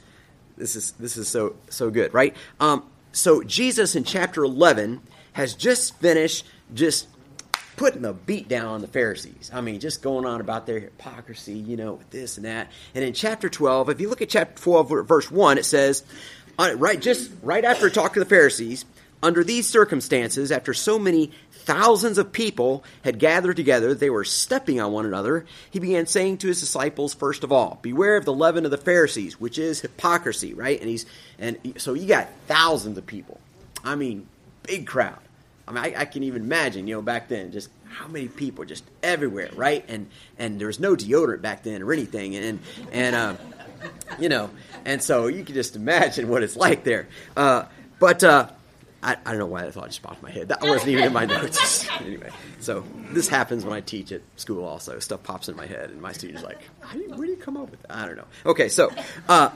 this 0.56 0.74
is 0.76 0.92
this 0.92 1.16
is 1.16 1.28
so 1.28 1.56
so 1.68 1.90
good, 1.90 2.12
right? 2.12 2.34
Um, 2.58 2.84
so 3.12 3.42
Jesus 3.42 3.94
in 3.94 4.04
chapter 4.04 4.42
11 4.42 5.02
has 5.34 5.54
just 5.54 5.98
finished 5.98 6.46
just 6.74 7.08
putting 7.76 8.02
the 8.02 8.12
beat 8.12 8.48
down 8.48 8.66
on 8.66 8.80
the 8.80 8.86
Pharisees. 8.86 9.50
I 9.52 9.60
mean, 9.60 9.80
just 9.80 10.02
going 10.02 10.26
on 10.26 10.40
about 10.40 10.66
their 10.66 10.80
hypocrisy, 10.80 11.54
you 11.54 11.76
know, 11.76 11.94
with 11.94 12.10
this 12.10 12.36
and 12.36 12.46
that. 12.46 12.70
And 12.94 13.04
in 13.04 13.12
chapter 13.12 13.48
12, 13.48 13.90
if 13.90 14.00
you 14.00 14.08
look 14.08 14.22
at 14.22 14.28
chapter 14.28 14.62
12, 14.62 15.06
verse 15.06 15.30
1, 15.30 15.58
it 15.58 15.64
says, 15.64 16.04
right, 16.58 17.00
just 17.00 17.30
right 17.42 17.64
after 17.64 17.90
talking 17.90 18.14
to 18.14 18.20
the 18.20 18.26
Pharisees, 18.26 18.84
under 19.22 19.44
these 19.44 19.68
circumstances, 19.68 20.50
after 20.50 20.74
so 20.74 20.98
many 20.98 21.30
thousands 21.52 22.18
of 22.18 22.32
people 22.32 22.82
had 23.04 23.20
gathered 23.20 23.54
together, 23.54 23.94
they 23.94 24.10
were 24.10 24.24
stepping 24.24 24.80
on 24.80 24.92
one 24.92 25.06
another, 25.06 25.46
he 25.70 25.78
began 25.78 26.06
saying 26.06 26.38
to 26.38 26.48
his 26.48 26.58
disciples, 26.58 27.14
first 27.14 27.44
of 27.44 27.52
all, 27.52 27.78
beware 27.82 28.16
of 28.16 28.24
the 28.24 28.32
leaven 28.32 28.64
of 28.64 28.72
the 28.72 28.76
Pharisees, 28.76 29.40
which 29.40 29.58
is 29.58 29.80
hypocrisy, 29.80 30.54
right? 30.54 30.80
And 30.80 30.90
he's, 30.90 31.06
and 31.38 31.56
so 31.76 31.94
you 31.94 32.08
got 32.08 32.28
thousands 32.48 32.98
of 32.98 33.06
people. 33.06 33.40
I 33.84 33.94
mean, 33.94 34.26
big 34.64 34.88
crowd. 34.88 35.20
I 35.76 35.86
mean, 35.88 35.94
I, 35.96 36.00
I, 36.02 36.04
can 36.04 36.22
even 36.22 36.42
imagine, 36.42 36.86
you 36.86 36.94
know, 36.96 37.02
back 37.02 37.28
then, 37.28 37.50
just 37.50 37.70
how 37.88 38.06
many 38.06 38.28
people 38.28 38.64
just 38.64 38.84
everywhere, 39.02 39.50
right? 39.54 39.84
And 39.88 40.08
and 40.38 40.60
there 40.60 40.66
was 40.66 40.78
no 40.78 40.94
deodorant 40.94 41.42
back 41.42 41.62
then 41.62 41.82
or 41.82 41.92
anything, 41.92 42.36
and 42.36 42.60
and 42.92 43.16
uh, 43.16 43.34
you 44.18 44.28
know, 44.28 44.50
and 44.84 45.02
so 45.02 45.26
you 45.28 45.44
can 45.44 45.54
just 45.54 45.76
imagine 45.76 46.28
what 46.28 46.42
it's 46.42 46.56
like 46.56 46.84
there. 46.84 47.08
Uh, 47.36 47.64
but 47.98 48.22
uh, 48.22 48.50
I, 49.02 49.16
I, 49.24 49.30
don't 49.30 49.38
know 49.38 49.46
why 49.46 49.62
that 49.62 49.72
thought 49.72 49.88
just 49.88 50.02
popped 50.02 50.22
my 50.22 50.30
head. 50.30 50.48
That 50.48 50.62
wasn't 50.62 50.88
even 50.88 51.04
in 51.04 51.12
my 51.12 51.24
notes. 51.24 51.88
anyway, 52.00 52.30
so 52.60 52.84
this 53.10 53.28
happens 53.28 53.64
when 53.64 53.72
I 53.72 53.80
teach 53.80 54.12
at 54.12 54.20
school. 54.36 54.64
Also, 54.64 54.98
stuff 54.98 55.22
pops 55.22 55.48
in 55.48 55.56
my 55.56 55.66
head, 55.66 55.90
and 55.90 56.02
my 56.02 56.12
students 56.12 56.42
like, 56.42 56.62
"Where 56.92 57.26
do 57.26 57.32
you 57.32 57.36
come 57.36 57.56
up 57.56 57.70
with 57.70 57.80
that?" 57.82 57.92
I 57.96 58.06
don't 58.06 58.16
know. 58.16 58.26
Okay, 58.44 58.68
so 58.68 58.90
uh, 59.28 59.50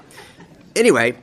anyway 0.74 1.16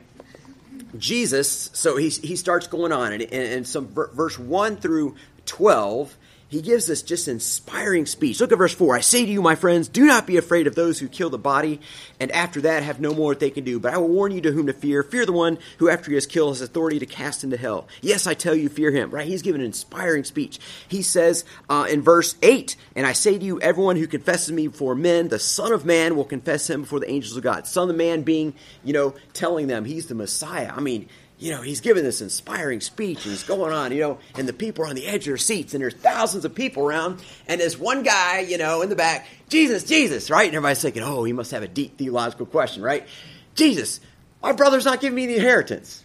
Jesus, 0.98 1.70
so 1.72 1.96
he, 1.96 2.08
he 2.08 2.36
starts 2.36 2.66
going 2.66 2.92
on, 2.92 3.12
and, 3.12 3.22
and, 3.22 3.32
and 3.32 3.66
some 3.66 3.88
verse 3.88 4.38
1 4.38 4.76
through 4.76 5.16
12, 5.46 6.16
he 6.54 6.62
gives 6.62 6.86
this 6.86 7.02
just 7.02 7.26
inspiring 7.26 8.06
speech. 8.06 8.40
Look 8.40 8.52
at 8.52 8.58
verse 8.58 8.72
4. 8.72 8.94
I 8.94 9.00
say 9.00 9.26
to 9.26 9.32
you, 9.32 9.42
my 9.42 9.56
friends, 9.56 9.88
do 9.88 10.06
not 10.06 10.24
be 10.24 10.36
afraid 10.36 10.68
of 10.68 10.76
those 10.76 11.00
who 11.00 11.08
kill 11.08 11.28
the 11.28 11.36
body, 11.36 11.80
and 12.20 12.30
after 12.30 12.60
that 12.60 12.84
have 12.84 13.00
no 13.00 13.12
more 13.12 13.34
that 13.34 13.40
they 13.40 13.50
can 13.50 13.64
do. 13.64 13.80
But 13.80 13.92
I 13.92 13.98
will 13.98 14.06
warn 14.06 14.30
you 14.30 14.40
to 14.42 14.52
whom 14.52 14.68
to 14.68 14.72
fear. 14.72 15.02
Fear 15.02 15.26
the 15.26 15.32
one 15.32 15.58
who, 15.78 15.88
after 15.88 16.12
he 16.12 16.14
has 16.14 16.26
killed, 16.26 16.52
has 16.52 16.60
authority 16.60 17.00
to 17.00 17.06
cast 17.06 17.42
into 17.42 17.56
hell. 17.56 17.88
Yes, 18.02 18.28
I 18.28 18.34
tell 18.34 18.54
you, 18.54 18.68
fear 18.68 18.92
him. 18.92 19.10
Right? 19.10 19.26
He's 19.26 19.42
given 19.42 19.62
an 19.62 19.66
inspiring 19.66 20.22
speech. 20.22 20.60
He 20.86 21.02
says 21.02 21.44
uh, 21.68 21.86
in 21.90 22.02
verse 22.02 22.36
8, 22.40 22.76
And 22.94 23.04
I 23.04 23.14
say 23.14 23.36
to 23.36 23.44
you, 23.44 23.60
everyone 23.60 23.96
who 23.96 24.06
confesses 24.06 24.52
me 24.52 24.68
before 24.68 24.94
men, 24.94 25.28
the 25.28 25.40
Son 25.40 25.72
of 25.72 25.84
Man 25.84 26.14
will 26.14 26.24
confess 26.24 26.70
him 26.70 26.82
before 26.82 27.00
the 27.00 27.10
angels 27.10 27.36
of 27.36 27.42
God. 27.42 27.66
Son 27.66 27.90
of 27.90 27.96
Man 27.96 28.22
being, 28.22 28.54
you 28.84 28.92
know, 28.92 29.14
telling 29.32 29.66
them 29.66 29.84
he's 29.84 30.06
the 30.06 30.14
Messiah. 30.14 30.72
I 30.72 30.78
mean, 30.78 31.08
you 31.38 31.50
know, 31.50 31.62
he's 31.62 31.80
giving 31.80 32.04
this 32.04 32.20
inspiring 32.20 32.80
speech 32.80 33.24
and 33.24 33.32
he's 33.32 33.42
going 33.42 33.72
on, 33.72 33.92
you 33.92 34.00
know, 34.00 34.18
and 34.36 34.48
the 34.48 34.52
people 34.52 34.84
are 34.84 34.88
on 34.88 34.94
the 34.94 35.06
edge 35.06 35.22
of 35.22 35.26
their 35.26 35.36
seats 35.36 35.74
and 35.74 35.82
there's 35.82 35.94
thousands 35.94 36.44
of 36.44 36.54
people 36.54 36.86
around 36.86 37.22
and 37.48 37.60
there's 37.60 37.76
one 37.76 38.02
guy, 38.02 38.40
you 38.40 38.56
know, 38.56 38.82
in 38.82 38.88
the 38.88 38.96
back, 38.96 39.26
Jesus, 39.48 39.84
Jesus, 39.84 40.30
right? 40.30 40.46
And 40.46 40.54
everybody's 40.54 40.80
thinking, 40.80 41.02
oh, 41.02 41.24
he 41.24 41.32
must 41.32 41.50
have 41.50 41.62
a 41.62 41.68
deep 41.68 41.98
theological 41.98 42.46
question, 42.46 42.82
right? 42.82 43.06
Jesus, 43.54 44.00
my 44.42 44.52
brother's 44.52 44.84
not 44.84 45.00
giving 45.00 45.16
me 45.16 45.26
the 45.26 45.36
inheritance. 45.36 46.04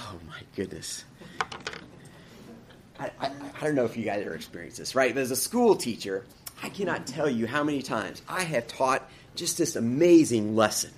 Oh 0.00 0.18
my 0.28 0.40
goodness. 0.56 1.04
I, 2.98 3.10
I, 3.20 3.30
I 3.60 3.64
don't 3.64 3.74
know 3.74 3.84
if 3.84 3.96
you 3.96 4.04
guys 4.04 4.24
ever 4.24 4.34
experienced 4.34 4.78
this, 4.78 4.94
right? 4.94 5.14
But 5.14 5.20
as 5.20 5.30
a 5.30 5.36
school 5.36 5.76
teacher, 5.76 6.24
I 6.62 6.68
cannot 6.68 7.06
tell 7.06 7.30
you 7.30 7.46
how 7.46 7.64
many 7.64 7.82
times 7.82 8.20
I 8.28 8.42
have 8.42 8.66
taught 8.66 9.08
just 9.40 9.58
this 9.58 9.74
amazing 9.74 10.54
lesson 10.54 10.90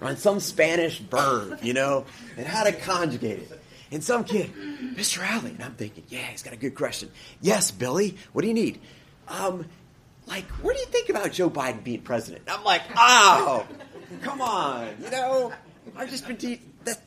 on 0.00 0.16
some 0.16 0.40
Spanish 0.40 0.98
verb, 0.98 1.60
you 1.62 1.74
know, 1.74 2.06
and 2.36 2.46
how 2.46 2.64
to 2.64 2.72
conjugate 2.72 3.38
it. 3.38 3.60
And 3.92 4.02
some 4.02 4.24
kid, 4.24 4.52
Mr. 4.94 5.22
Alley, 5.22 5.50
and 5.50 5.62
I'm 5.62 5.74
thinking, 5.74 6.04
yeah, 6.08 6.22
he's 6.22 6.42
got 6.42 6.54
a 6.54 6.56
good 6.56 6.74
question. 6.74 7.10
Yes, 7.42 7.70
Billy, 7.70 8.16
what 8.32 8.42
do 8.42 8.48
you 8.48 8.54
need? 8.54 8.80
Um, 9.28 9.66
like, 10.26 10.46
what 10.62 10.74
do 10.74 10.80
you 10.80 10.86
think 10.86 11.10
about 11.10 11.30
Joe 11.32 11.50
Biden 11.50 11.84
being 11.84 12.00
president? 12.00 12.44
I'm 12.48 12.64
like, 12.64 12.82
oh, 12.96 13.66
come 14.22 14.40
on, 14.40 14.88
you 15.02 15.10
know, 15.10 15.52
I've 15.94 16.08
just 16.08 16.26
been 16.26 16.36
teaching. 16.36 16.72
That, 16.84 17.00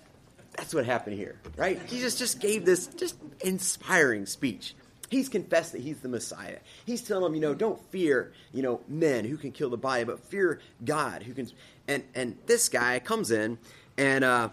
that's 0.56 0.74
what 0.74 0.86
happened 0.86 1.16
here, 1.16 1.40
right? 1.58 1.86
Jesus 1.88 2.16
just 2.16 2.40
gave 2.40 2.66
this 2.66 2.86
just 2.88 3.16
inspiring 3.42 4.28
speech. 4.28 4.76
He's 5.14 5.30
confessed 5.30 5.74
that 5.74 5.82
he's 5.82 6.00
the 6.00 6.10
Messiah. 6.10 6.58
He's 6.88 7.04
telling 7.04 7.26
them, 7.26 7.36
you 7.36 7.42
know, 7.42 7.54
don't 7.54 7.80
fear, 7.92 8.34
you 8.52 8.64
know, 8.64 8.82
men 8.88 9.26
who 9.26 9.38
can 9.38 9.52
kill 9.52 9.70
the 9.70 9.78
body, 9.78 10.06
but 10.06 10.20
fear 10.26 10.60
God 10.84 11.22
who 11.22 11.36
can. 11.36 11.52
And 11.88 12.04
and 12.16 12.36
this 12.48 12.68
guy 12.68 12.98
comes 12.98 13.30
in, 13.30 13.60
and 13.96 14.24
uh, 14.24 14.50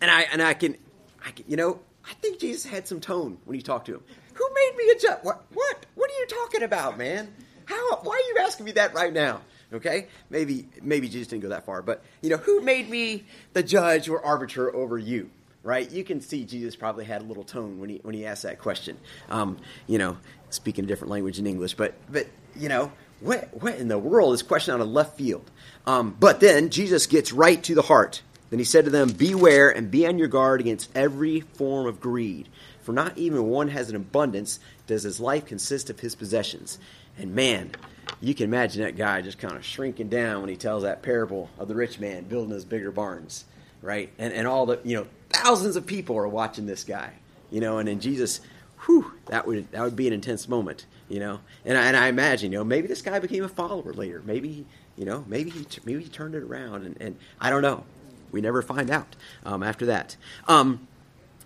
and 0.00 0.10
I 0.10 0.22
and 0.22 0.40
I 0.40 0.54
can, 0.54 0.78
I 1.22 1.32
can, 1.32 1.44
you 1.46 1.58
know, 1.58 1.80
I 2.08 2.14
think 2.14 2.40
Jesus 2.40 2.64
had 2.64 2.88
some 2.88 2.98
tone 2.98 3.36
when 3.44 3.56
he 3.56 3.62
talked 3.62 3.84
to 3.88 3.96
him. 3.96 4.02
Who 4.32 4.48
made 4.54 4.72
me 4.78 4.90
a 4.90 4.98
judge? 4.98 5.18
What? 5.20 5.44
What? 5.52 5.84
What 5.96 6.10
are 6.10 6.18
you 6.18 6.26
talking 6.28 6.62
about, 6.62 6.96
man? 6.96 7.30
How? 7.66 7.96
Why 7.96 8.14
are 8.14 8.32
you 8.32 8.46
asking 8.46 8.64
me 8.64 8.72
that 8.72 8.94
right 8.94 9.12
now? 9.12 9.42
Okay, 9.74 10.06
maybe 10.30 10.66
maybe 10.80 11.10
Jesus 11.10 11.28
didn't 11.28 11.42
go 11.42 11.50
that 11.50 11.66
far, 11.66 11.82
but 11.82 12.02
you 12.22 12.30
know, 12.30 12.38
who 12.38 12.62
made 12.62 12.88
me 12.88 13.24
the 13.52 13.62
judge 13.62 14.08
or 14.08 14.24
arbiter 14.24 14.74
over 14.74 14.96
you? 14.96 15.28
Right? 15.62 15.90
You 15.90 16.04
can 16.04 16.20
see 16.20 16.44
Jesus 16.44 16.76
probably 16.76 17.04
had 17.04 17.22
a 17.22 17.24
little 17.24 17.44
tone 17.44 17.78
when 17.78 17.90
he 17.90 18.00
when 18.02 18.14
he 18.14 18.26
asked 18.26 18.42
that 18.42 18.58
question. 18.58 18.96
Um, 19.28 19.58
you 19.86 19.98
know, 19.98 20.16
speaking 20.50 20.84
a 20.84 20.88
different 20.88 21.10
language 21.10 21.38
in 21.38 21.46
English, 21.46 21.74
but 21.74 21.94
but 22.10 22.26
you 22.56 22.68
know, 22.68 22.92
what 23.20 23.48
what 23.60 23.76
in 23.76 23.88
the 23.88 23.98
world 23.98 24.34
is 24.34 24.42
question 24.42 24.74
out 24.74 24.80
of 24.80 24.88
left 24.88 25.16
field? 25.16 25.50
Um, 25.86 26.16
but 26.18 26.40
then 26.40 26.70
Jesus 26.70 27.06
gets 27.06 27.32
right 27.32 27.62
to 27.64 27.74
the 27.74 27.82
heart. 27.82 28.22
Then 28.50 28.58
he 28.58 28.64
said 28.64 28.86
to 28.86 28.90
them, 28.90 29.10
Beware 29.10 29.68
and 29.70 29.90
be 29.90 30.06
on 30.06 30.18
your 30.18 30.28
guard 30.28 30.60
against 30.60 30.90
every 30.94 31.40
form 31.40 31.86
of 31.86 32.00
greed, 32.00 32.48
for 32.80 32.92
not 32.92 33.18
even 33.18 33.44
one 33.46 33.68
has 33.68 33.90
an 33.90 33.96
abundance 33.96 34.58
does 34.86 35.02
his 35.02 35.20
life 35.20 35.44
consist 35.44 35.90
of 35.90 36.00
his 36.00 36.14
possessions. 36.14 36.78
And 37.18 37.34
man, 37.34 37.72
you 38.20 38.34
can 38.34 38.44
imagine 38.44 38.82
that 38.82 38.96
guy 38.96 39.20
just 39.20 39.38
kind 39.38 39.54
of 39.54 39.64
shrinking 39.64 40.08
down 40.08 40.40
when 40.40 40.48
he 40.48 40.56
tells 40.56 40.82
that 40.82 41.02
parable 41.02 41.50
of 41.58 41.68
the 41.68 41.74
rich 41.74 42.00
man 42.00 42.24
building 42.24 42.54
his 42.54 42.64
bigger 42.64 42.90
barns, 42.90 43.44
right? 43.82 44.10
And 44.18 44.32
and 44.32 44.46
all 44.46 44.66
the 44.66 44.80
you 44.84 44.96
know 44.96 45.06
thousands 45.30 45.76
of 45.76 45.86
people 45.86 46.16
are 46.16 46.28
watching 46.28 46.66
this 46.66 46.84
guy, 46.84 47.12
you 47.50 47.60
know, 47.60 47.78
and 47.78 47.88
then 47.88 48.00
Jesus, 48.00 48.40
whew, 48.86 49.12
that 49.26 49.46
would 49.46 49.70
that 49.72 49.82
would 49.82 49.96
be 49.96 50.06
an 50.06 50.12
intense 50.12 50.48
moment, 50.48 50.86
you 51.08 51.20
know. 51.20 51.40
And 51.64 51.76
I, 51.76 51.86
and 51.86 51.96
I 51.96 52.08
imagine, 52.08 52.52
you 52.52 52.58
know, 52.58 52.64
maybe 52.64 52.88
this 52.88 53.02
guy 53.02 53.18
became 53.18 53.44
a 53.44 53.48
follower 53.48 53.92
later. 53.92 54.22
Maybe 54.24 54.66
you 54.96 55.04
know, 55.04 55.24
maybe 55.28 55.50
he 55.50 55.66
maybe 55.84 56.02
he 56.02 56.08
turned 56.08 56.34
it 56.34 56.42
around, 56.42 56.84
and, 56.84 56.96
and 57.00 57.16
I 57.40 57.50
don't 57.50 57.62
know. 57.62 57.84
We 58.30 58.40
never 58.40 58.60
find 58.62 58.90
out 58.90 59.06
um, 59.46 59.62
after 59.62 59.86
that. 59.86 60.16
Um, 60.48 60.86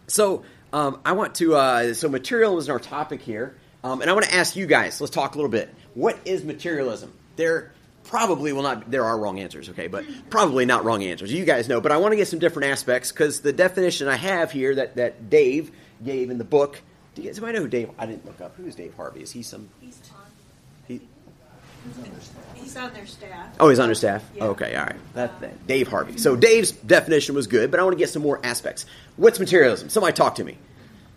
so 0.08 0.42
um, 0.72 1.00
I 1.04 1.12
want 1.12 1.36
to 1.36 1.54
uh, 1.54 1.94
so 1.94 2.08
materialism 2.08 2.58
is 2.58 2.68
our 2.70 2.78
topic 2.78 3.20
here, 3.20 3.54
um, 3.84 4.00
and 4.00 4.10
I 4.10 4.14
want 4.14 4.26
to 4.26 4.34
ask 4.34 4.56
you 4.56 4.66
guys. 4.66 5.00
Let's 5.00 5.12
talk 5.12 5.34
a 5.34 5.38
little 5.38 5.50
bit. 5.50 5.72
What 5.94 6.18
is 6.24 6.44
materialism? 6.44 7.12
There 7.36 7.72
probably 8.04 8.52
will 8.52 8.62
not 8.62 8.90
there 8.90 9.04
are 9.04 9.18
wrong 9.18 9.38
answers 9.38 9.68
okay 9.70 9.86
but 9.86 10.04
probably 10.30 10.64
not 10.64 10.84
wrong 10.84 11.02
answers. 11.02 11.32
You 11.32 11.44
guys 11.44 11.68
know 11.68 11.80
but 11.80 11.92
i 11.92 11.96
want 11.96 12.12
to 12.12 12.16
get 12.16 12.28
some 12.28 12.38
different 12.38 12.70
aspects 12.70 13.12
because 13.12 13.40
the 13.40 13.52
definition 13.52 14.08
i 14.08 14.16
have 14.16 14.50
here 14.52 14.74
that, 14.74 14.96
that 14.96 15.30
dave 15.30 15.70
gave 16.04 16.30
in 16.30 16.38
the 16.38 16.44
book 16.44 16.80
do 17.14 17.22
you 17.22 17.28
guys 17.28 17.40
know 17.40 17.52
who 17.52 17.68
dave 17.68 17.90
i 17.98 18.06
didn't 18.06 18.24
look 18.26 18.40
up 18.40 18.56
who's 18.56 18.74
dave 18.74 18.94
harvey? 18.94 19.22
Is 19.22 19.32
he 19.32 19.42
some? 19.42 19.68
He's 19.80 19.98
he, 20.88 21.00
he's 22.54 22.76
on 22.76 22.92
their 22.92 23.06
staff. 23.06 23.56
Oh 23.58 23.68
he's 23.68 23.78
on 23.78 23.88
their 23.88 23.94
staff? 23.94 24.24
Yeah. 24.34 24.44
okay 24.44 24.74
all 24.76 24.84
right. 24.84 25.14
That, 25.14 25.40
that, 25.40 25.66
dave 25.66 25.88
harvey. 25.88 26.18
So 26.18 26.36
dave's 26.36 26.72
definition 26.72 27.34
was 27.34 27.46
good 27.46 27.70
but 27.70 27.80
i 27.80 27.82
want 27.82 27.94
to 27.94 27.98
get 27.98 28.10
some 28.10 28.22
more 28.22 28.40
aspects. 28.44 28.86
What's 29.16 29.38
materialism? 29.38 29.88
Somebody 29.88 30.14
talk 30.14 30.36
to 30.36 30.44
me. 30.44 30.58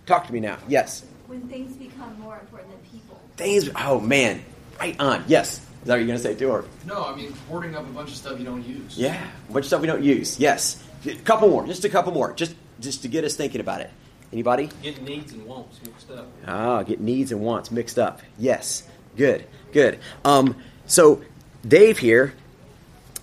Talk 0.05 0.27
to 0.27 0.33
me 0.33 0.39
now. 0.39 0.57
Yes. 0.67 1.03
When 1.27 1.47
things 1.47 1.75
become 1.75 2.19
more 2.19 2.37
important 2.37 2.71
than 2.71 2.91
people. 2.91 3.19
things 3.37 3.69
oh 3.75 3.99
man. 3.99 4.43
Right 4.79 4.99
on. 4.99 5.23
Yes 5.27 5.65
is 5.85 5.87
that 5.87 5.93
what 5.93 5.97
you're 5.99 6.07
going 6.07 6.17
to 6.17 6.23
say 6.23 6.33
too 6.33 6.49
or 6.49 6.65
No, 6.87 7.05
I 7.05 7.15
mean 7.15 7.31
hoarding 7.47 7.75
up 7.75 7.83
a 7.83 7.91
bunch 7.91 8.09
of 8.09 8.15
stuff 8.15 8.39
you 8.39 8.45
don't 8.45 8.67
use. 8.67 8.97
Yeah, 8.97 9.23
a 9.49 9.53
bunch 9.53 9.65
of 9.65 9.67
stuff 9.67 9.81
we 9.81 9.87
don't 9.87 10.03
use. 10.03 10.39
Yes, 10.39 10.83
a 11.05 11.13
couple 11.17 11.47
more, 11.47 11.67
just 11.67 11.85
a 11.85 11.89
couple 11.89 12.11
more, 12.11 12.33
just 12.33 12.55
just 12.79 13.03
to 13.03 13.07
get 13.07 13.23
us 13.23 13.35
thinking 13.35 13.61
about 13.61 13.81
it. 13.81 13.91
Anybody? 14.33 14.71
Get 14.81 14.99
needs 15.03 15.31
and 15.31 15.45
wants 15.45 15.79
mixed 15.83 16.09
up. 16.09 16.27
Ah, 16.47 16.81
get 16.81 16.99
needs 16.99 17.31
and 17.31 17.39
wants 17.39 17.69
mixed 17.69 17.99
up. 17.99 18.23
Yes, 18.39 18.81
good, 19.15 19.45
good. 19.73 19.99
Um, 20.25 20.55
so 20.87 21.21
Dave 21.67 21.99
here, 21.99 22.33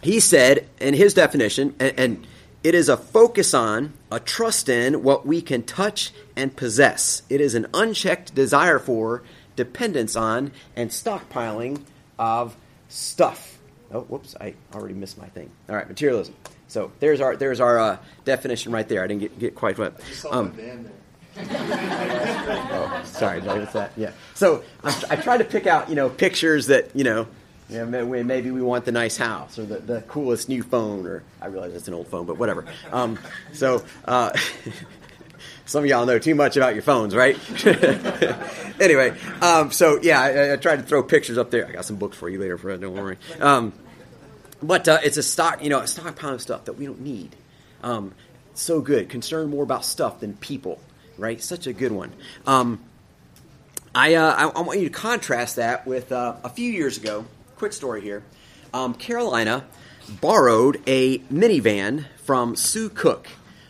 he 0.00 0.20
said 0.20 0.68
in 0.78 0.94
his 0.94 1.14
definition, 1.14 1.74
and, 1.80 1.98
and 1.98 2.26
it 2.62 2.76
is 2.76 2.88
a 2.88 2.96
focus 2.96 3.54
on, 3.54 3.92
a 4.12 4.20
trust 4.20 4.68
in 4.68 5.02
what 5.02 5.26
we 5.26 5.42
can 5.42 5.64
touch 5.64 6.12
and 6.36 6.56
possess. 6.56 7.22
It 7.28 7.40
is 7.40 7.56
an 7.56 7.66
unchecked 7.74 8.36
desire 8.36 8.78
for, 8.78 9.24
dependence 9.56 10.14
on, 10.14 10.52
and 10.76 10.90
stockpiling 10.90 11.82
of 12.22 12.56
stuff. 12.88 13.58
Oh, 13.90 14.02
whoops! 14.02 14.36
I 14.40 14.54
already 14.74 14.94
missed 14.94 15.18
my 15.18 15.26
thing. 15.26 15.50
All 15.68 15.74
right, 15.74 15.88
materialism. 15.88 16.34
So 16.68 16.92
there's 17.00 17.20
our 17.20 17.36
there's 17.36 17.60
our 17.60 17.78
uh, 17.78 17.98
definition 18.24 18.72
right 18.72 18.88
there. 18.88 19.02
I 19.02 19.06
didn't 19.06 19.20
get, 19.20 19.38
get 19.38 19.54
quite 19.54 19.76
what. 19.76 20.00
Um, 20.30 20.54
oh, 21.38 23.02
sorry, 23.04 23.40
did 23.40 23.50
I 23.50 23.58
miss 23.58 23.72
that? 23.72 23.92
Yeah. 23.96 24.12
So 24.34 24.62
I, 24.84 25.02
I 25.10 25.16
tried 25.16 25.38
to 25.38 25.44
pick 25.44 25.66
out 25.66 25.88
you 25.88 25.94
know 25.94 26.08
pictures 26.08 26.68
that 26.68 26.94
you 26.94 27.04
know. 27.04 27.26
Know, 27.70 27.86
maybe 27.86 28.50
we 28.50 28.60
want 28.60 28.84
the 28.84 28.92
nice 28.92 29.16
house 29.16 29.58
or 29.58 29.64
the, 29.64 29.78
the 29.78 30.02
coolest 30.02 30.50
new 30.50 30.62
phone, 30.62 31.06
or 31.06 31.22
I 31.40 31.46
realize 31.46 31.72
it's 31.72 31.88
an 31.88 31.94
old 31.94 32.06
phone, 32.06 32.26
but 32.26 32.36
whatever. 32.36 32.66
Um, 32.92 33.18
so, 33.54 33.82
uh, 34.04 34.36
some 35.64 35.84
of 35.84 35.90
y'all 35.90 36.06
know 36.06 36.18
too 36.18 36.34
much 36.34 36.56
about 36.56 36.74
your 36.74 36.82
phones, 36.82 37.14
right? 37.14 37.36
anyway, 38.80 39.16
um, 39.40 39.70
so 39.70 40.00
yeah, 40.02 40.20
I, 40.20 40.52
I 40.54 40.56
tried 40.56 40.76
to 40.76 40.82
throw 40.82 41.02
pictures 41.02 41.38
up 41.38 41.50
there. 41.50 41.66
I 41.66 41.72
got 41.72 41.84
some 41.84 41.96
books 41.96 42.16
for 42.16 42.28
you 42.28 42.38
later, 42.38 42.58
Fred. 42.58 42.80
Don't 42.80 42.94
worry. 42.94 43.18
Um, 43.40 43.72
but 44.62 44.88
uh, 44.88 44.98
it's 45.02 45.16
a 45.16 45.22
stock, 45.22 45.62
you 45.62 45.70
know, 45.70 45.80
a 45.80 45.86
stockpile 45.86 46.34
of 46.34 46.42
stuff 46.42 46.66
that 46.66 46.74
we 46.74 46.86
don't 46.86 47.00
need. 47.00 47.34
Um, 47.82 48.14
so 48.54 48.80
good. 48.80 49.08
Concerned 49.08 49.50
more 49.50 49.62
about 49.62 49.84
stuff 49.84 50.20
than 50.20 50.34
people, 50.34 50.80
right? 51.18 51.40
Such 51.42 51.66
a 51.66 51.72
good 51.72 51.92
one. 51.92 52.12
Um, 52.46 52.80
I, 53.94 54.14
uh, 54.14 54.34
I, 54.34 54.46
I 54.48 54.60
want 54.62 54.78
you 54.80 54.88
to 54.88 54.94
contrast 54.94 55.56
that 55.56 55.86
with 55.86 56.12
uh, 56.12 56.36
a 56.44 56.48
few 56.48 56.70
years 56.70 56.96
ago. 56.96 57.24
Quick 57.56 57.72
story 57.72 58.00
here. 58.00 58.22
Um, 58.72 58.94
Carolina 58.94 59.64
borrowed 60.20 60.80
a 60.86 61.18
minivan 61.18 62.06
from 62.24 62.56
Sue 62.56 62.88
Cook 62.88 63.28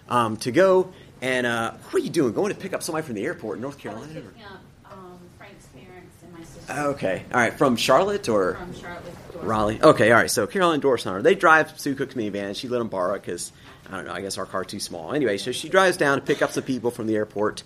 um, 0.08 0.36
to 0.38 0.52
go 0.52 0.92
and 1.22 1.46
uh, 1.46 1.70
what 1.72 1.94
are 2.02 2.04
you 2.04 2.10
doing? 2.10 2.32
Going 2.34 2.52
to 2.52 2.58
pick 2.60 2.74
up 2.74 2.82
somebody 2.82 3.06
from 3.06 3.14
the 3.14 3.24
airport 3.24 3.56
in 3.56 3.62
North 3.62 3.78
Carolina? 3.78 4.12
picking 4.12 4.30
up 4.44 4.92
um, 4.92 5.18
Frank's 5.38 5.66
parents 5.66 6.16
and 6.22 6.32
my 6.32 6.44
sister 6.44 6.72
Okay, 6.72 7.24
all 7.32 7.40
right. 7.40 7.54
From 7.54 7.76
Charlotte 7.76 8.28
or 8.28 8.54
from 8.56 8.74
Charlotte. 8.74 9.14
Raleigh. 9.42 9.80
Okay, 9.82 10.12
all 10.12 10.18
right. 10.18 10.30
So 10.30 10.46
Caroline 10.46 10.80
her. 10.82 11.22
They 11.22 11.34
drive 11.34 11.78
Sue 11.80 11.94
Cook's 11.94 12.14
minivan. 12.14 12.54
She 12.56 12.68
let 12.68 12.78
them 12.78 12.88
borrow 12.88 13.14
it 13.14 13.22
because 13.22 13.50
I 13.90 13.96
don't 13.96 14.06
know. 14.06 14.12
I 14.12 14.20
guess 14.20 14.38
our 14.38 14.46
car's 14.46 14.66
too 14.68 14.80
small. 14.80 15.12
Anyway, 15.12 15.38
so 15.38 15.52
she 15.52 15.68
drives 15.68 15.96
down 15.96 16.18
to 16.18 16.24
pick 16.24 16.42
up 16.42 16.52
some 16.52 16.62
people 16.64 16.90
from 16.90 17.06
the 17.06 17.16
airport, 17.16 17.62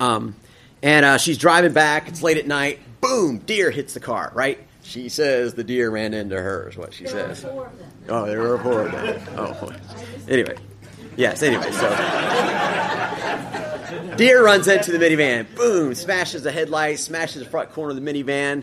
um, 0.00 0.34
and 0.82 1.04
uh, 1.06 1.18
she's 1.18 1.38
driving 1.38 1.72
back. 1.72 2.08
It's 2.08 2.22
late 2.22 2.36
at 2.36 2.46
night. 2.46 2.80
Boom! 3.00 3.38
Deer 3.38 3.70
hits 3.70 3.94
the 3.94 4.00
car. 4.00 4.30
Right? 4.34 4.58
She 4.82 5.08
says 5.08 5.54
the 5.54 5.64
deer 5.64 5.88
ran 5.90 6.12
into 6.12 6.36
her. 6.40 6.68
Is 6.68 6.76
what 6.76 6.92
she 6.92 7.04
There 7.04 7.28
were 7.28 7.34
says. 7.34 7.42
four 7.44 7.66
of 7.66 7.78
them. 7.78 7.90
Oh, 8.10 8.26
there 8.26 8.40
were 8.40 8.58
four 8.58 8.86
of 8.86 8.92
them. 8.92 9.22
Oh, 9.38 9.72
anyway. 10.28 10.56
Yes. 11.16 11.42
Anyway, 11.42 11.70
so 11.70 11.88
Deer 14.16 14.44
runs 14.44 14.68
into 14.68 14.92
the 14.92 14.98
minivan. 14.98 15.52
Boom! 15.56 15.94
Smashes 15.94 16.42
the 16.42 16.52
headlight. 16.52 16.98
Smashes 16.98 17.42
the 17.42 17.48
front 17.50 17.72
corner 17.72 17.90
of 17.90 18.02
the 18.02 18.12
minivan. 18.12 18.62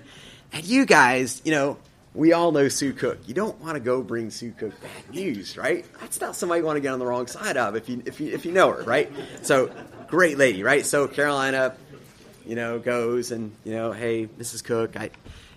And 0.53 0.63
you 0.65 0.86
guys, 0.86 1.41
you 1.43 1.51
know, 1.51 1.77
we 2.13 2.34
all 2.34 2.51
know 2.51 2.67
Sue 2.67 2.93
Cook. 2.93 3.20
You 3.27 3.34
don't 3.34 3.60
want 3.62 3.74
to 3.75 3.79
go 3.79 4.01
bring 4.01 4.29
Sue 4.31 4.53
Cook 4.58 4.74
bad 4.81 5.13
news, 5.15 5.58
right? 5.58 5.86
That's 6.00 6.20
not 6.22 6.36
somebody 6.36 6.60
you 6.62 6.65
want 6.65 6.77
to 6.77 6.81
get 6.81 6.93
on 6.93 7.00
the 7.00 7.05
wrong 7.05 7.27
side 7.27 7.58
of 7.58 7.75
if 7.75 7.89
you 7.89 8.01
if 8.05 8.20
you 8.20 8.31
if 8.34 8.46
you 8.46 8.51
know 8.51 8.72
her, 8.72 8.84
right? 8.84 9.12
So 9.41 9.72
great 10.08 10.38
lady, 10.38 10.63
right? 10.63 10.86
So 10.86 11.08
Carolina, 11.08 11.75
you 12.46 12.55
know, 12.55 12.79
goes 12.79 13.31
and 13.31 13.51
you 13.65 13.74
know, 13.74 13.91
hey, 13.91 14.27
Mrs. 14.39 14.63
Cook, 14.63 14.96
I, 14.98 15.10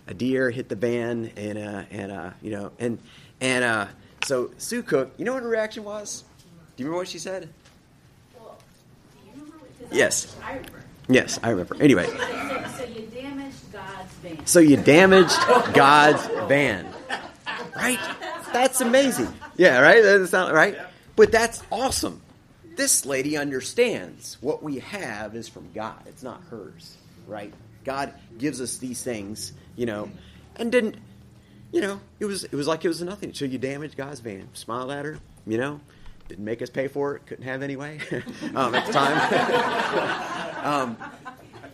a 0.07 0.15
deer 0.15 0.51
hit 0.51 0.69
the 0.69 0.77
van, 0.77 1.31
and 1.37 1.59
uh, 1.59 1.83
and 1.91 2.13
uh, 2.13 2.31
you 2.43 2.51
know, 2.51 2.73
and 2.79 2.99
and 3.41 3.65
uh, 3.65 3.87
so 4.25 4.51
Sue 4.59 4.83
Cook, 4.83 5.13
you 5.19 5.25
know 5.25 5.35
what 5.35 5.43
her 5.43 5.49
reaction 5.49 5.85
was? 5.85 6.25
Do 6.77 6.83
you 6.83 6.87
remember 6.87 6.99
what 7.03 7.09
she 7.09 7.19
said? 7.19 7.49
Well, 8.39 8.59
do 9.13 9.27
you 9.27 9.33
remember? 9.33 9.59
what- 9.59 9.71
'cause 9.71 9.74
Yes. 9.93 10.35
I. 10.45 10.61
Yes, 11.09 11.39
I 11.43 11.51
remember. 11.51 11.77
Anyway, 11.83 12.07
So, 12.07 12.65
so 12.79 12.85
you 12.85 13.07
damaged 13.13 13.73
God's 13.73 14.13
van. 14.23 14.47
so 14.47 14.59
you 14.61 14.77
damaged 14.79 15.37
God's 15.75 16.27
van, 16.49 16.87
right? 17.77 17.99
That's 18.55 18.81
amazing. 18.81 19.29
Yeah, 19.57 19.81
right. 19.81 20.03
That's 20.03 20.33
not 20.33 20.53
right. 20.55 20.79
But 21.17 21.31
that's 21.31 21.63
awesome. 21.71 22.23
This 22.77 23.05
lady 23.05 23.37
understands 23.37 24.39
what 24.41 24.63
we 24.63 24.79
have 24.79 25.37
is 25.37 25.47
from 25.49 25.69
God. 25.75 26.01
It's 26.07 26.23
not 26.23 26.41
hers, 26.51 26.97
right? 27.27 27.53
God 27.85 28.15
gives 28.39 28.61
us 28.61 28.79
these 28.79 29.03
things, 29.03 29.53
you 29.77 29.85
know, 29.87 30.11
and 30.57 30.73
didn't, 30.73 30.97
you 31.71 31.81
know, 31.83 32.01
it 32.19 32.25
was 32.25 32.45
it 32.45 32.53
was 32.55 32.67
like 32.67 32.85
it 32.85 32.89
was 32.89 33.03
nothing. 33.03 33.35
So 33.35 33.45
you 33.45 33.59
damaged 33.59 33.97
God's 33.97 34.21
van. 34.21 34.49
Smiled 34.55 34.91
at 34.91 35.05
her, 35.05 35.19
you 35.47 35.59
know, 35.59 35.81
didn't 36.29 36.45
make 36.45 36.63
us 36.63 36.71
pay 36.71 36.89
for 36.89 37.17
it. 37.17 37.27
Couldn't 37.27 37.45
have 37.45 37.63
anyway 37.63 38.01
um, 38.55 38.75
at 38.75 38.87
the 38.87 38.93
time. 38.93 40.65
um, 40.65 40.97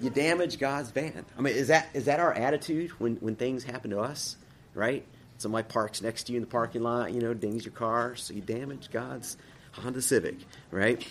you 0.01 0.11
damage 0.11 0.59
God's 0.59 0.91
van. 0.91 1.25
I 1.37 1.41
mean, 1.41 1.55
is 1.55 1.69
that 1.69 1.89
is 1.95 2.07
that 2.07 2.21
our 2.21 2.33
attitude 2.33 2.91
when 2.93 3.17
when 3.17 3.37
things 3.37 3.65
happen 3.65 3.91
to 3.91 4.01
us, 4.01 4.37
right? 4.75 5.05
Somebody 5.39 5.67
parks 5.69 6.03
next 6.03 6.25
to 6.25 6.33
you 6.33 6.39
in 6.39 6.43
the 6.43 6.51
parking 6.51 6.83
lot, 6.83 7.13
you 7.13 7.21
know, 7.21 7.33
dings 7.33 7.65
your 7.65 7.73
car, 7.73 8.15
so 8.17 8.35
you 8.35 8.43
damage 8.43 8.91
God's 8.91 9.37
Honda 9.73 10.03
Civic, 10.03 10.37
right? 10.71 11.07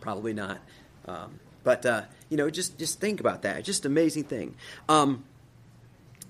Probably 0.00 0.34
not. 0.34 0.58
Um, 1.06 1.40
but 1.64 1.86
uh, 1.86 2.02
you 2.28 2.36
know, 2.36 2.50
just 2.50 2.78
just 2.78 3.00
think 3.00 3.20
about 3.20 3.42
that. 3.42 3.64
Just 3.64 3.86
amazing 3.86 4.24
thing. 4.24 4.54
Um, 4.88 5.24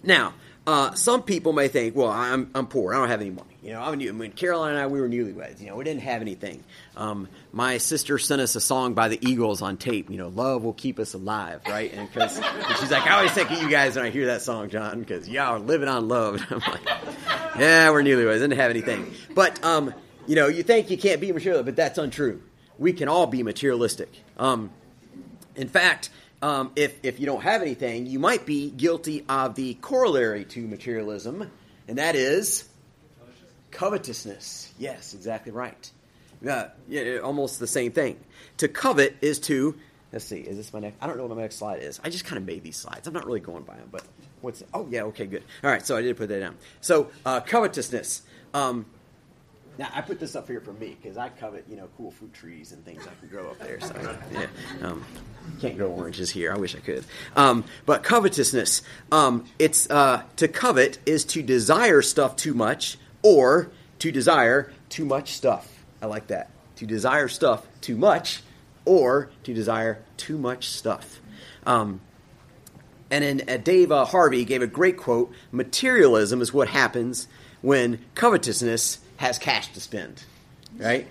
now, 0.02 0.34
uh, 0.68 0.92
some 0.92 1.22
people 1.22 1.54
may 1.54 1.66
think, 1.66 1.96
well, 1.96 2.10
I'm, 2.10 2.50
I'm 2.54 2.66
poor. 2.66 2.92
I 2.92 2.98
don't 2.98 3.08
have 3.08 3.22
any 3.22 3.30
money. 3.30 3.56
You 3.62 3.72
know, 3.72 3.80
I'm 3.80 4.18
when 4.18 4.32
Caroline 4.32 4.72
and 4.72 4.78
I, 4.78 4.86
we 4.86 5.00
were 5.00 5.08
newlyweds. 5.08 5.62
You 5.62 5.68
know, 5.68 5.76
we 5.76 5.82
didn't 5.82 6.02
have 6.02 6.20
anything. 6.20 6.62
Um, 6.94 7.26
my 7.52 7.78
sister 7.78 8.18
sent 8.18 8.42
us 8.42 8.54
a 8.54 8.60
song 8.60 8.92
by 8.92 9.08
the 9.08 9.18
Eagles 9.26 9.62
on 9.62 9.78
tape. 9.78 10.10
You 10.10 10.18
know, 10.18 10.28
love 10.28 10.64
will 10.64 10.74
keep 10.74 10.98
us 10.98 11.14
alive, 11.14 11.62
right? 11.66 11.90
And 11.94 12.06
because 12.12 12.34
she's 12.80 12.90
like, 12.90 13.06
I 13.06 13.16
always 13.16 13.32
think 13.32 13.50
of 13.50 13.62
you 13.62 13.70
guys 13.70 13.96
when 13.96 14.04
I 14.04 14.10
hear 14.10 14.26
that 14.26 14.42
song, 14.42 14.68
John, 14.68 15.00
because 15.00 15.26
y'all 15.26 15.54
are 15.54 15.58
living 15.58 15.88
on 15.88 16.06
love. 16.06 16.44
I'm 16.50 16.58
like, 16.58 16.86
yeah, 17.58 17.90
we're 17.90 18.02
newlyweds. 18.02 18.40
Didn't 18.40 18.58
have 18.58 18.70
anything. 18.70 19.14
But 19.34 19.64
um, 19.64 19.94
you 20.26 20.34
know, 20.34 20.48
you 20.48 20.62
think 20.62 20.90
you 20.90 20.98
can't 20.98 21.22
be 21.22 21.32
material, 21.32 21.62
but 21.62 21.76
that's 21.76 21.96
untrue. 21.96 22.42
We 22.78 22.92
can 22.92 23.08
all 23.08 23.26
be 23.26 23.42
materialistic. 23.42 24.12
Um, 24.36 24.68
in 25.56 25.68
fact, 25.68 26.10
um, 26.42 26.72
if, 26.76 26.98
if 27.02 27.20
you 27.20 27.26
don't 27.26 27.42
have 27.42 27.62
anything, 27.62 28.06
you 28.06 28.18
might 28.18 28.46
be 28.46 28.70
guilty 28.70 29.24
of 29.28 29.54
the 29.54 29.74
corollary 29.74 30.44
to 30.46 30.66
materialism, 30.66 31.50
and 31.88 31.98
that 31.98 32.14
is 32.14 32.68
covetousness. 33.70 34.72
Yes, 34.78 35.14
exactly 35.14 35.52
right. 35.52 35.90
Uh, 36.48 36.68
yeah, 36.88 37.18
almost 37.18 37.58
the 37.58 37.66
same 37.66 37.90
thing. 37.90 38.18
To 38.58 38.68
covet 38.68 39.16
is 39.20 39.40
to, 39.40 39.76
let's 40.12 40.24
see, 40.24 40.40
is 40.40 40.56
this 40.56 40.72
my 40.72 40.78
next? 40.78 40.96
I 41.00 41.08
don't 41.08 41.16
know 41.16 41.26
what 41.26 41.36
my 41.36 41.42
next 41.42 41.56
slide 41.56 41.82
is. 41.82 42.00
I 42.04 42.10
just 42.10 42.24
kind 42.24 42.38
of 42.38 42.46
made 42.46 42.62
these 42.62 42.76
slides. 42.76 43.08
I'm 43.08 43.14
not 43.14 43.26
really 43.26 43.40
going 43.40 43.64
by 43.64 43.74
them, 43.74 43.88
but 43.90 44.04
what's, 44.40 44.62
oh 44.72 44.86
yeah, 44.90 45.02
okay, 45.04 45.26
good. 45.26 45.42
All 45.64 45.70
right, 45.70 45.84
so 45.84 45.96
I 45.96 46.02
did 46.02 46.16
put 46.16 46.28
that 46.28 46.40
down. 46.40 46.56
So, 46.80 47.10
uh, 47.26 47.40
covetousness. 47.40 48.22
Um, 48.54 48.86
now 49.78 49.88
I 49.94 50.00
put 50.00 50.18
this 50.18 50.34
up 50.34 50.48
here 50.48 50.60
for 50.60 50.72
me 50.72 50.96
because 51.00 51.16
I 51.16 51.28
covet, 51.28 51.64
you 51.68 51.76
know, 51.76 51.88
cool 51.96 52.10
fruit 52.10 52.34
trees 52.34 52.72
and 52.72 52.84
things 52.84 53.06
I 53.06 53.14
can 53.20 53.28
grow 53.28 53.48
up 53.48 53.58
there. 53.60 53.80
So 53.80 53.94
yeah, 54.32 54.46
um, 54.82 55.04
can't 55.60 55.76
grow 55.76 55.90
oranges 55.90 56.30
here. 56.30 56.52
I 56.52 56.58
wish 56.58 56.74
I 56.74 56.80
could. 56.80 57.04
Um, 57.36 57.64
but 57.86 58.02
covetousness, 58.02 58.82
um, 59.12 59.44
it's 59.58 59.88
uh, 59.88 60.22
to 60.36 60.48
covet 60.48 60.98
is 61.06 61.24
to 61.26 61.42
desire 61.42 62.02
stuff 62.02 62.34
too 62.34 62.54
much 62.54 62.98
or 63.22 63.70
to 64.00 64.10
desire 64.10 64.72
too 64.88 65.04
much 65.04 65.34
stuff. 65.34 65.84
I 66.02 66.06
like 66.06 66.26
that. 66.26 66.50
To 66.76 66.86
desire 66.86 67.28
stuff 67.28 67.64
too 67.80 67.96
much 67.96 68.42
or 68.84 69.30
to 69.44 69.54
desire 69.54 70.02
too 70.16 70.38
much 70.38 70.70
stuff. 70.70 71.20
Um, 71.66 72.00
and 73.10 73.24
then 73.24 73.48
uh, 73.48 73.56
Dave 73.58 73.92
uh, 73.92 74.04
Harvey 74.04 74.44
gave 74.44 74.62
a 74.62 74.66
great 74.66 74.96
quote 74.96 75.32
Materialism 75.52 76.42
is 76.42 76.52
what 76.52 76.68
happens 76.68 77.28
when 77.60 78.04
covetousness 78.14 78.98
has 79.18 79.38
cash 79.38 79.72
to 79.74 79.80
spend. 79.80 80.24
Right? 80.76 81.06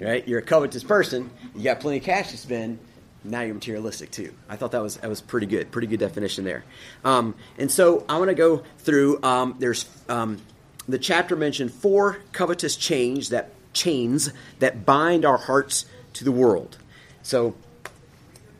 Right? 0.00 0.26
You're 0.26 0.40
a 0.40 0.42
covetous 0.42 0.82
person, 0.82 1.30
you 1.54 1.62
got 1.62 1.80
plenty 1.80 1.98
of 1.98 2.04
cash 2.04 2.32
to 2.32 2.36
spend, 2.36 2.78
now 3.24 3.42
you're 3.42 3.54
materialistic 3.54 4.10
too. 4.10 4.34
I 4.48 4.56
thought 4.56 4.72
that 4.72 4.82
was 4.82 4.96
that 4.96 5.08
was 5.08 5.20
pretty 5.20 5.46
good, 5.46 5.70
pretty 5.70 5.86
good 5.86 6.00
definition 6.00 6.44
there. 6.44 6.64
Um, 7.04 7.34
and 7.58 7.70
so 7.70 8.04
I 8.08 8.18
want 8.18 8.30
to 8.30 8.34
go 8.34 8.64
through. 8.78 9.22
Um, 9.22 9.56
there's 9.58 9.88
um, 10.08 10.40
the 10.88 10.98
chapter 10.98 11.36
mentioned 11.36 11.72
four 11.72 12.18
covetous 12.32 12.76
chains 12.76 13.28
that 13.28 13.50
chains 13.72 14.32
that 14.58 14.84
bind 14.84 15.24
our 15.24 15.36
hearts 15.36 15.86
to 16.14 16.24
the 16.24 16.32
world. 16.32 16.78
So 17.22 17.54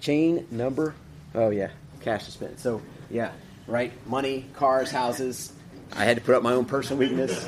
chain 0.01 0.47
number, 0.51 0.95
oh 1.35 1.51
yeah, 1.51 1.71
cash 2.01 2.27
to 2.27 2.31
spend. 2.31 2.61
So 2.61 2.81
yeah, 3.11 3.33
right, 3.67 3.93
money, 4.07 4.47
cars, 4.55 4.91
houses. 4.91 5.53
I 5.95 6.05
had 6.05 6.17
to 6.17 6.23
put 6.23 6.35
up 6.35 6.43
my 6.43 6.53
own 6.53 6.65
personal 6.65 6.99
weakness, 6.99 7.47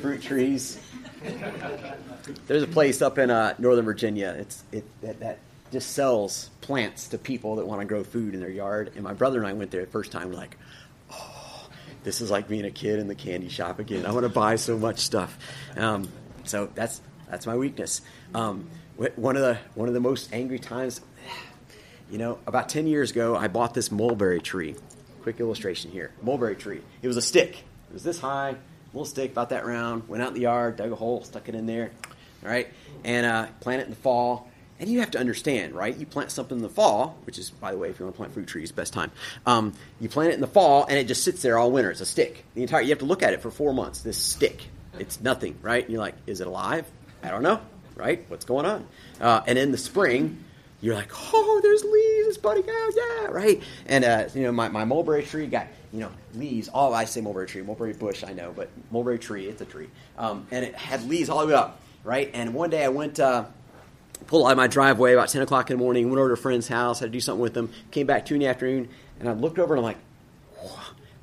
fruit 0.00 0.22
trees. 0.22 0.80
There's 2.46 2.62
a 2.62 2.66
place 2.66 3.02
up 3.02 3.18
in 3.18 3.30
uh, 3.30 3.54
Northern 3.58 3.84
Virginia. 3.84 4.34
It's 4.38 4.64
it 4.72 4.84
that, 5.02 5.20
that 5.20 5.38
just 5.72 5.92
sells 5.92 6.50
plants 6.60 7.08
to 7.08 7.18
people 7.18 7.56
that 7.56 7.66
want 7.66 7.80
to 7.80 7.86
grow 7.86 8.04
food 8.04 8.34
in 8.34 8.40
their 8.40 8.50
yard. 8.50 8.92
And 8.94 9.04
my 9.04 9.12
brother 9.12 9.38
and 9.38 9.46
I 9.46 9.52
went 9.52 9.70
there 9.70 9.84
the 9.84 9.90
first 9.90 10.12
time. 10.12 10.30
We're 10.30 10.36
like, 10.36 10.56
oh, 11.12 11.68
this 12.04 12.20
is 12.20 12.30
like 12.30 12.48
being 12.48 12.64
a 12.64 12.70
kid 12.70 12.98
in 12.98 13.08
the 13.08 13.14
candy 13.14 13.48
shop 13.48 13.78
again. 13.78 14.06
I 14.06 14.12
want 14.12 14.24
to 14.24 14.30
buy 14.30 14.56
so 14.56 14.78
much 14.78 15.00
stuff. 15.00 15.36
Um, 15.76 16.08
so 16.44 16.70
that's 16.74 17.00
that's 17.28 17.46
my 17.46 17.56
weakness. 17.56 18.00
Um, 18.34 18.68
one 19.16 19.36
of 19.36 19.42
the 19.42 19.58
one 19.74 19.88
of 19.88 19.94
the 19.94 20.00
most 20.00 20.32
angry 20.32 20.58
times, 20.58 21.00
you 22.10 22.18
know, 22.18 22.38
about 22.46 22.68
ten 22.68 22.86
years 22.86 23.10
ago, 23.10 23.36
I 23.36 23.48
bought 23.48 23.74
this 23.74 23.90
mulberry 23.90 24.40
tree. 24.40 24.76
Quick 25.26 25.40
illustration 25.40 25.90
here: 25.90 26.12
mulberry 26.22 26.54
tree. 26.54 26.80
It 27.02 27.08
was 27.08 27.16
a 27.16 27.20
stick. 27.20 27.56
It 27.56 27.92
was 27.92 28.04
this 28.04 28.20
high, 28.20 28.54
little 28.92 29.04
stick 29.04 29.32
about 29.32 29.48
that 29.48 29.66
round. 29.66 30.08
Went 30.08 30.22
out 30.22 30.28
in 30.28 30.34
the 30.34 30.42
yard, 30.42 30.76
dug 30.76 30.92
a 30.92 30.94
hole, 30.94 31.24
stuck 31.24 31.48
it 31.48 31.56
in 31.56 31.66
there. 31.66 31.90
All 32.44 32.48
right, 32.48 32.68
and 33.02 33.26
uh, 33.26 33.46
plant 33.58 33.80
it 33.80 33.86
in 33.86 33.90
the 33.90 33.96
fall. 33.96 34.48
And 34.78 34.88
you 34.88 35.00
have 35.00 35.10
to 35.10 35.18
understand, 35.18 35.74
right? 35.74 35.96
You 35.96 36.06
plant 36.06 36.30
something 36.30 36.56
in 36.56 36.62
the 36.62 36.68
fall, 36.68 37.18
which 37.24 37.38
is, 37.38 37.50
by 37.50 37.72
the 37.72 37.76
way, 37.76 37.90
if 37.90 37.98
you 37.98 38.04
want 38.04 38.14
to 38.14 38.18
plant 38.18 38.34
fruit 38.34 38.46
trees, 38.46 38.70
best 38.70 38.92
time. 38.92 39.10
Um, 39.46 39.72
you 39.98 40.08
plant 40.08 40.30
it 40.30 40.34
in 40.34 40.40
the 40.40 40.46
fall, 40.46 40.84
and 40.84 40.96
it 40.96 41.08
just 41.08 41.24
sits 41.24 41.42
there 41.42 41.58
all 41.58 41.72
winter. 41.72 41.90
It's 41.90 42.00
a 42.00 42.06
stick. 42.06 42.44
The 42.54 42.62
entire 42.62 42.82
you 42.82 42.90
have 42.90 43.00
to 43.00 43.04
look 43.04 43.24
at 43.24 43.32
it 43.32 43.42
for 43.42 43.50
four 43.50 43.74
months. 43.74 44.02
This 44.02 44.18
stick, 44.18 44.62
it's 44.96 45.20
nothing, 45.20 45.58
right? 45.60 45.82
And 45.82 45.92
you're 45.92 46.00
like, 46.00 46.14
is 46.28 46.40
it 46.40 46.46
alive? 46.46 46.86
I 47.24 47.30
don't 47.30 47.42
know, 47.42 47.60
right? 47.96 48.24
What's 48.28 48.44
going 48.44 48.64
on? 48.64 48.86
Uh, 49.20 49.40
and 49.44 49.58
in 49.58 49.72
the 49.72 49.78
spring, 49.78 50.44
you're 50.80 50.94
like, 50.94 51.10
oh, 51.34 51.60
there's 51.64 51.82
leaves, 51.82 52.15
it's 52.26 52.38
budding 52.38 52.64
out, 52.68 52.92
yeah, 52.96 53.26
right? 53.26 53.62
And 53.86 54.04
uh, 54.04 54.28
you 54.34 54.42
know, 54.42 54.52
my, 54.52 54.68
my 54.68 54.84
mulberry 54.84 55.22
tree 55.22 55.46
got 55.46 55.66
you 55.92 56.00
know 56.00 56.10
leaves. 56.34 56.68
All 56.68 56.94
I 56.94 57.04
say 57.04 57.20
mulberry 57.20 57.46
tree, 57.46 57.62
mulberry 57.62 57.92
bush, 57.92 58.24
I 58.24 58.32
know, 58.32 58.52
but 58.54 58.68
mulberry 58.90 59.18
tree, 59.18 59.46
it's 59.46 59.60
a 59.60 59.66
tree, 59.66 59.88
um, 60.18 60.46
and 60.50 60.64
it 60.64 60.74
had 60.74 61.08
leaves 61.08 61.28
all 61.28 61.40
the 61.40 61.46
way 61.48 61.54
up, 61.54 61.80
right? 62.04 62.30
And 62.34 62.54
one 62.54 62.70
day 62.70 62.84
I 62.84 62.88
went. 62.88 63.20
Uh, 63.20 63.46
pulled 64.28 64.46
out 64.46 64.52
of 64.52 64.56
my 64.56 64.66
driveway 64.66 65.12
about 65.12 65.28
10 65.28 65.42
o'clock 65.42 65.70
in 65.70 65.76
the 65.76 65.82
morning, 65.82 66.08
went 66.08 66.18
over 66.18 66.30
to 66.30 66.32
a 66.32 66.36
friend's 66.38 66.66
house, 66.66 67.00
had 67.00 67.06
to 67.06 67.10
do 67.12 67.20
something 67.20 67.40
with 67.40 67.52
them, 67.52 67.70
came 67.90 68.06
back 68.06 68.24
2 68.24 68.34
in 68.34 68.40
the 68.40 68.46
afternoon, 68.46 68.88
and 69.20 69.28
I 69.28 69.32
looked 69.32 69.58
over 69.58 69.74
and 69.74 69.80
I'm 69.80 69.84
like, 69.84 69.98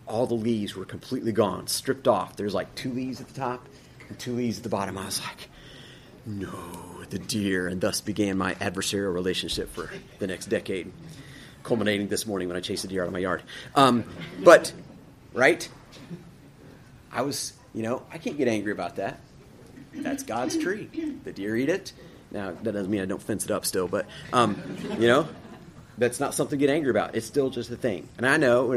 all 0.07 0.27
the 0.27 0.35
leaves 0.35 0.75
were 0.75 0.85
completely 0.85 1.31
gone, 1.31 1.67
stripped 1.67 2.07
off. 2.07 2.35
There's 2.35 2.53
like 2.53 2.73
two 2.75 2.91
leaves 2.91 3.21
at 3.21 3.27
the 3.27 3.33
top 3.33 3.67
and 4.09 4.19
two 4.19 4.33
leaves 4.33 4.57
at 4.57 4.63
the 4.63 4.69
bottom. 4.69 4.97
I 4.97 5.05
was 5.05 5.21
like, 5.21 5.49
no, 6.25 6.51
the 7.09 7.19
deer. 7.19 7.67
And 7.67 7.81
thus 7.81 8.01
began 8.01 8.37
my 8.37 8.55
adversarial 8.55 9.13
relationship 9.13 9.69
for 9.69 9.89
the 10.19 10.27
next 10.27 10.47
decade, 10.47 10.91
culminating 11.63 12.07
this 12.07 12.25
morning 12.25 12.47
when 12.47 12.57
I 12.57 12.61
chased 12.61 12.83
the 12.83 12.87
deer 12.87 13.03
out 13.03 13.07
of 13.07 13.13
my 13.13 13.19
yard. 13.19 13.43
Um, 13.75 14.03
but, 14.43 14.71
right? 15.33 15.67
I 17.11 17.21
was, 17.21 17.53
you 17.73 17.83
know, 17.83 18.03
I 18.11 18.17
can't 18.17 18.37
get 18.37 18.47
angry 18.47 18.71
about 18.71 18.95
that. 18.95 19.19
That's 19.93 20.23
God's 20.23 20.57
tree. 20.57 20.89
The 21.23 21.31
deer 21.31 21.55
eat 21.55 21.69
it. 21.69 21.93
Now, 22.31 22.51
that 22.63 22.71
doesn't 22.71 22.89
mean 22.89 23.01
I 23.01 23.05
don't 23.05 23.21
fence 23.21 23.45
it 23.45 23.51
up 23.51 23.63
still, 23.63 23.87
but, 23.87 24.07
um, 24.31 24.59
you 24.97 25.07
know, 25.07 25.27
that's 25.99 26.19
not 26.19 26.33
something 26.33 26.57
to 26.57 26.65
get 26.65 26.73
angry 26.73 26.89
about. 26.89 27.15
It's 27.15 27.27
still 27.27 27.51
just 27.51 27.69
a 27.69 27.75
thing. 27.75 28.09
And 28.17 28.25
I 28.25 28.37
know, 28.37 28.69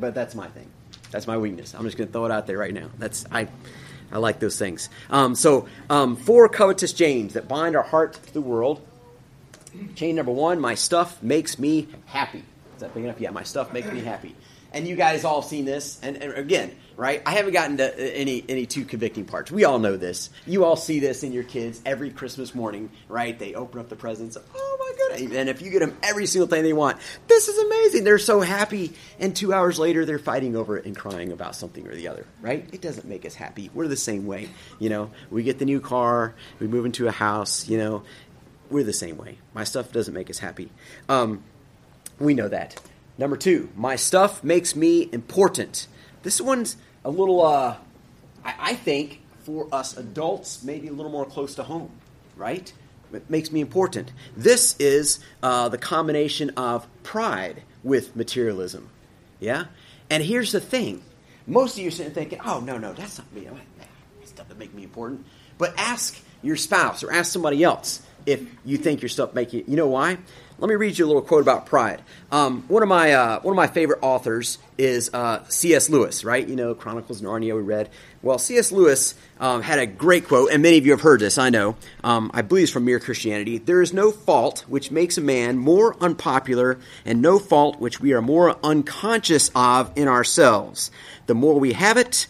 but 0.00 0.12
that's 0.12 0.34
my 0.34 0.48
thing. 0.48 0.68
That's 1.12 1.28
my 1.28 1.38
weakness. 1.38 1.74
I'm 1.74 1.84
just 1.84 1.96
going 1.96 2.08
to 2.08 2.12
throw 2.12 2.24
it 2.24 2.32
out 2.32 2.48
there 2.48 2.58
right 2.58 2.74
now. 2.74 2.88
That's 2.98 3.24
I, 3.30 3.46
I 4.12 4.18
like 4.18 4.40
those 4.40 4.58
things. 4.58 4.88
Um, 5.08 5.34
so, 5.34 5.68
um, 5.88 6.16
four 6.16 6.48
covetous 6.48 6.92
chains 6.92 7.34
that 7.34 7.48
bind 7.48 7.76
our 7.76 7.82
heart 7.82 8.14
to 8.14 8.32
the 8.32 8.40
world. 8.40 8.84
Chain 9.94 10.16
number 10.16 10.32
one, 10.32 10.60
my 10.60 10.74
stuff 10.74 11.22
makes 11.22 11.58
me 11.58 11.86
happy. 12.06 12.42
Is 12.74 12.80
that 12.80 12.92
big 12.92 13.04
enough? 13.04 13.20
Yeah, 13.20 13.30
my 13.30 13.44
stuff 13.44 13.72
makes 13.72 13.90
me 13.92 14.00
happy. 14.00 14.34
And 14.72 14.86
you 14.86 14.96
guys 14.96 15.24
all 15.24 15.42
seen 15.42 15.64
this. 15.64 15.98
And, 16.02 16.16
and 16.16 16.32
again, 16.34 16.74
right? 17.00 17.22
I 17.24 17.32
haven't 17.32 17.54
gotten 17.54 17.78
to 17.78 18.16
any 18.16 18.44
any 18.48 18.66
too 18.66 18.84
convicting 18.84 19.24
parts. 19.24 19.50
We 19.50 19.64
all 19.64 19.78
know 19.78 19.96
this. 19.96 20.28
You 20.46 20.64
all 20.64 20.76
see 20.76 21.00
this 21.00 21.22
in 21.22 21.32
your 21.32 21.44
kids 21.44 21.80
every 21.86 22.10
Christmas 22.10 22.54
morning, 22.54 22.90
right? 23.08 23.38
They 23.38 23.54
open 23.54 23.80
up 23.80 23.88
the 23.88 23.96
presents. 23.96 24.36
Oh 24.36 24.76
my 24.78 25.16
goodness! 25.16 25.38
And 25.38 25.48
if 25.48 25.62
you 25.62 25.70
get 25.70 25.80
them 25.80 25.96
every 26.02 26.26
single 26.26 26.46
thing 26.46 26.62
they 26.62 26.74
want, 26.74 26.98
this 27.26 27.48
is 27.48 27.58
amazing. 27.58 28.04
They're 28.04 28.18
so 28.18 28.40
happy. 28.40 28.92
And 29.18 29.34
two 29.34 29.54
hours 29.54 29.78
later, 29.78 30.04
they're 30.04 30.18
fighting 30.18 30.56
over 30.56 30.76
it 30.76 30.84
and 30.84 30.94
crying 30.94 31.32
about 31.32 31.56
something 31.56 31.88
or 31.88 31.94
the 31.94 32.08
other, 32.08 32.26
right? 32.42 32.68
It 32.70 32.82
doesn't 32.82 33.08
make 33.08 33.24
us 33.24 33.34
happy. 33.34 33.70
We're 33.72 33.88
the 33.88 33.96
same 33.96 34.26
way. 34.26 34.50
You 34.78 34.90
know, 34.90 35.10
we 35.30 35.42
get 35.42 35.58
the 35.58 35.64
new 35.64 35.80
car, 35.80 36.34
we 36.60 36.68
move 36.68 36.84
into 36.84 37.08
a 37.08 37.12
house. 37.12 37.66
You 37.66 37.78
know, 37.78 38.02
we're 38.68 38.84
the 38.84 38.92
same 38.92 39.16
way. 39.16 39.38
My 39.54 39.64
stuff 39.64 39.90
doesn't 39.90 40.12
make 40.12 40.28
us 40.28 40.38
happy. 40.38 40.70
Um, 41.08 41.42
we 42.18 42.34
know 42.34 42.48
that. 42.48 42.78
Number 43.20 43.36
two, 43.36 43.68
my 43.76 43.96
stuff 43.96 44.42
makes 44.42 44.74
me 44.74 45.06
important. 45.12 45.88
This 46.22 46.40
one's 46.40 46.78
a 47.04 47.10
little, 47.10 47.44
uh, 47.44 47.76
I, 48.42 48.54
I 48.58 48.74
think, 48.74 49.20
for 49.40 49.68
us 49.70 49.94
adults, 49.94 50.64
maybe 50.64 50.88
a 50.88 50.92
little 50.92 51.12
more 51.12 51.26
close 51.26 51.54
to 51.56 51.62
home, 51.62 51.90
right? 52.34 52.72
It 53.12 53.28
makes 53.28 53.52
me 53.52 53.60
important. 53.60 54.10
This 54.34 54.74
is 54.78 55.20
uh, 55.42 55.68
the 55.68 55.76
combination 55.76 56.48
of 56.56 56.86
pride 57.02 57.62
with 57.82 58.16
materialism. 58.16 58.88
Yeah? 59.38 59.64
And 60.08 60.22
here's 60.22 60.52
the 60.52 60.60
thing 60.60 61.02
most 61.46 61.74
of 61.74 61.82
you 61.82 61.88
are 61.88 61.90
sitting 61.90 62.14
thinking, 62.14 62.40
oh, 62.42 62.60
no, 62.60 62.78
no, 62.78 62.94
that's 62.94 63.18
not 63.18 63.30
me. 63.34 63.42
That 63.42 63.88
stuff 64.28 64.48
that 64.48 64.58
make 64.58 64.72
me 64.72 64.82
important. 64.82 65.26
But 65.58 65.74
ask 65.76 66.18
your 66.40 66.56
spouse 66.56 67.02
or 67.02 67.12
ask 67.12 67.30
somebody 67.30 67.62
else 67.64 68.00
if 68.24 68.42
you 68.64 68.78
think 68.78 69.02
your 69.02 69.10
stuff 69.10 69.34
make 69.34 69.52
you. 69.52 69.62
You 69.66 69.76
know 69.76 69.88
why? 69.88 70.16
Let 70.60 70.68
me 70.68 70.74
read 70.74 70.98
you 70.98 71.06
a 71.06 71.08
little 71.08 71.22
quote 71.22 71.40
about 71.40 71.64
pride. 71.64 72.02
Um, 72.30 72.64
one 72.68 72.82
of 72.82 72.88
my 72.90 73.14
uh, 73.14 73.40
one 73.40 73.54
of 73.54 73.56
my 73.56 73.66
favorite 73.66 74.00
authors 74.02 74.58
is 74.76 75.08
uh, 75.14 75.42
C.S. 75.48 75.88
Lewis, 75.88 76.22
right? 76.22 76.46
You 76.46 76.54
know, 76.54 76.74
Chronicles 76.74 77.22
of 77.22 77.26
Narnia 77.26 77.56
we 77.56 77.62
read. 77.62 77.88
Well, 78.20 78.38
C.S. 78.38 78.70
Lewis 78.70 79.14
um, 79.38 79.62
had 79.62 79.78
a 79.78 79.86
great 79.86 80.28
quote, 80.28 80.50
and 80.50 80.62
many 80.62 80.76
of 80.76 80.84
you 80.84 80.92
have 80.92 81.00
heard 81.00 81.20
this. 81.20 81.38
I 81.38 81.48
know. 81.48 81.76
Um, 82.04 82.30
I 82.34 82.42
believe 82.42 82.64
it's 82.64 82.72
from 82.72 82.84
Mere 82.84 83.00
Christianity. 83.00 83.56
There 83.56 83.80
is 83.80 83.94
no 83.94 84.10
fault 84.10 84.66
which 84.68 84.90
makes 84.90 85.16
a 85.16 85.22
man 85.22 85.56
more 85.56 85.96
unpopular, 85.98 86.78
and 87.06 87.22
no 87.22 87.38
fault 87.38 87.80
which 87.80 87.98
we 88.00 88.12
are 88.12 88.20
more 88.20 88.58
unconscious 88.62 89.50
of 89.54 89.90
in 89.96 90.08
ourselves. 90.08 90.90
The 91.26 91.34
more 91.34 91.58
we 91.58 91.72
have 91.72 91.96
it 91.96 92.26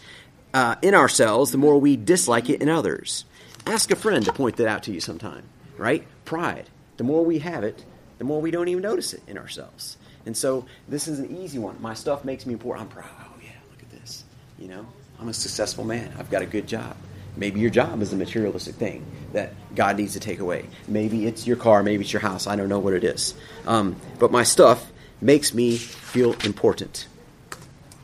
uh, 0.54 0.76
in 0.82 0.94
ourselves, 0.94 1.50
the 1.50 1.58
more 1.58 1.80
we 1.80 1.96
dislike 1.96 2.48
it 2.48 2.62
in 2.62 2.68
others. 2.68 3.24
Ask 3.66 3.90
a 3.90 3.96
friend 3.96 4.24
to 4.24 4.32
point 4.32 4.54
that 4.58 4.68
out 4.68 4.84
to 4.84 4.92
you 4.92 5.00
sometime, 5.00 5.42
right? 5.76 6.06
Pride. 6.24 6.70
The 6.96 7.04
more 7.04 7.24
we 7.24 7.40
have 7.40 7.64
it, 7.64 7.84
the 8.20 8.24
more 8.24 8.38
we 8.38 8.50
don't 8.50 8.68
even 8.68 8.82
notice 8.82 9.14
it 9.14 9.22
in 9.26 9.38
ourselves. 9.38 9.96
And 10.26 10.36
so 10.36 10.66
this 10.86 11.08
is 11.08 11.20
an 11.20 11.34
easy 11.38 11.58
one. 11.58 11.80
My 11.80 11.94
stuff 11.94 12.22
makes 12.22 12.44
me 12.44 12.52
important. 12.52 12.86
I'm 12.86 12.92
proud. 12.94 13.08
Oh 13.18 13.32
yeah, 13.42 13.48
look 13.70 13.80
at 13.80 13.90
this. 13.90 14.24
You 14.58 14.68
know, 14.68 14.86
I'm 15.18 15.30
a 15.30 15.32
successful 15.32 15.84
man. 15.84 16.12
I've 16.18 16.30
got 16.30 16.42
a 16.42 16.46
good 16.46 16.66
job. 16.66 16.94
Maybe 17.38 17.60
your 17.60 17.70
job 17.70 18.02
is 18.02 18.12
a 18.12 18.16
materialistic 18.16 18.74
thing 18.74 19.06
that 19.32 19.54
God 19.74 19.96
needs 19.96 20.12
to 20.12 20.20
take 20.20 20.38
away. 20.38 20.66
Maybe 20.86 21.26
it's 21.26 21.46
your 21.46 21.56
car. 21.56 21.82
Maybe 21.82 22.02
it's 22.04 22.12
your 22.12 22.20
house. 22.20 22.46
I 22.46 22.56
don't 22.56 22.68
know 22.68 22.78
what 22.78 22.92
it 22.92 23.04
is. 23.04 23.32
Um, 23.66 23.96
but 24.18 24.30
my 24.30 24.42
stuff 24.42 24.92
makes 25.22 25.54
me 25.54 25.78
feel 25.78 26.34
important. 26.44 27.06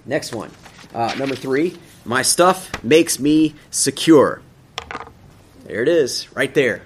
Next 0.07 0.35
one. 0.35 0.51
Uh, 0.95 1.15
number 1.19 1.35
three. 1.35 1.77
My 2.07 2.23
stuff 2.23 2.83
makes 2.83 3.21
me 3.21 3.55
secure. 3.71 4.41
There 5.65 5.83
it 5.83 5.89
is, 5.89 6.35
right 6.35 6.55
there. 6.55 6.81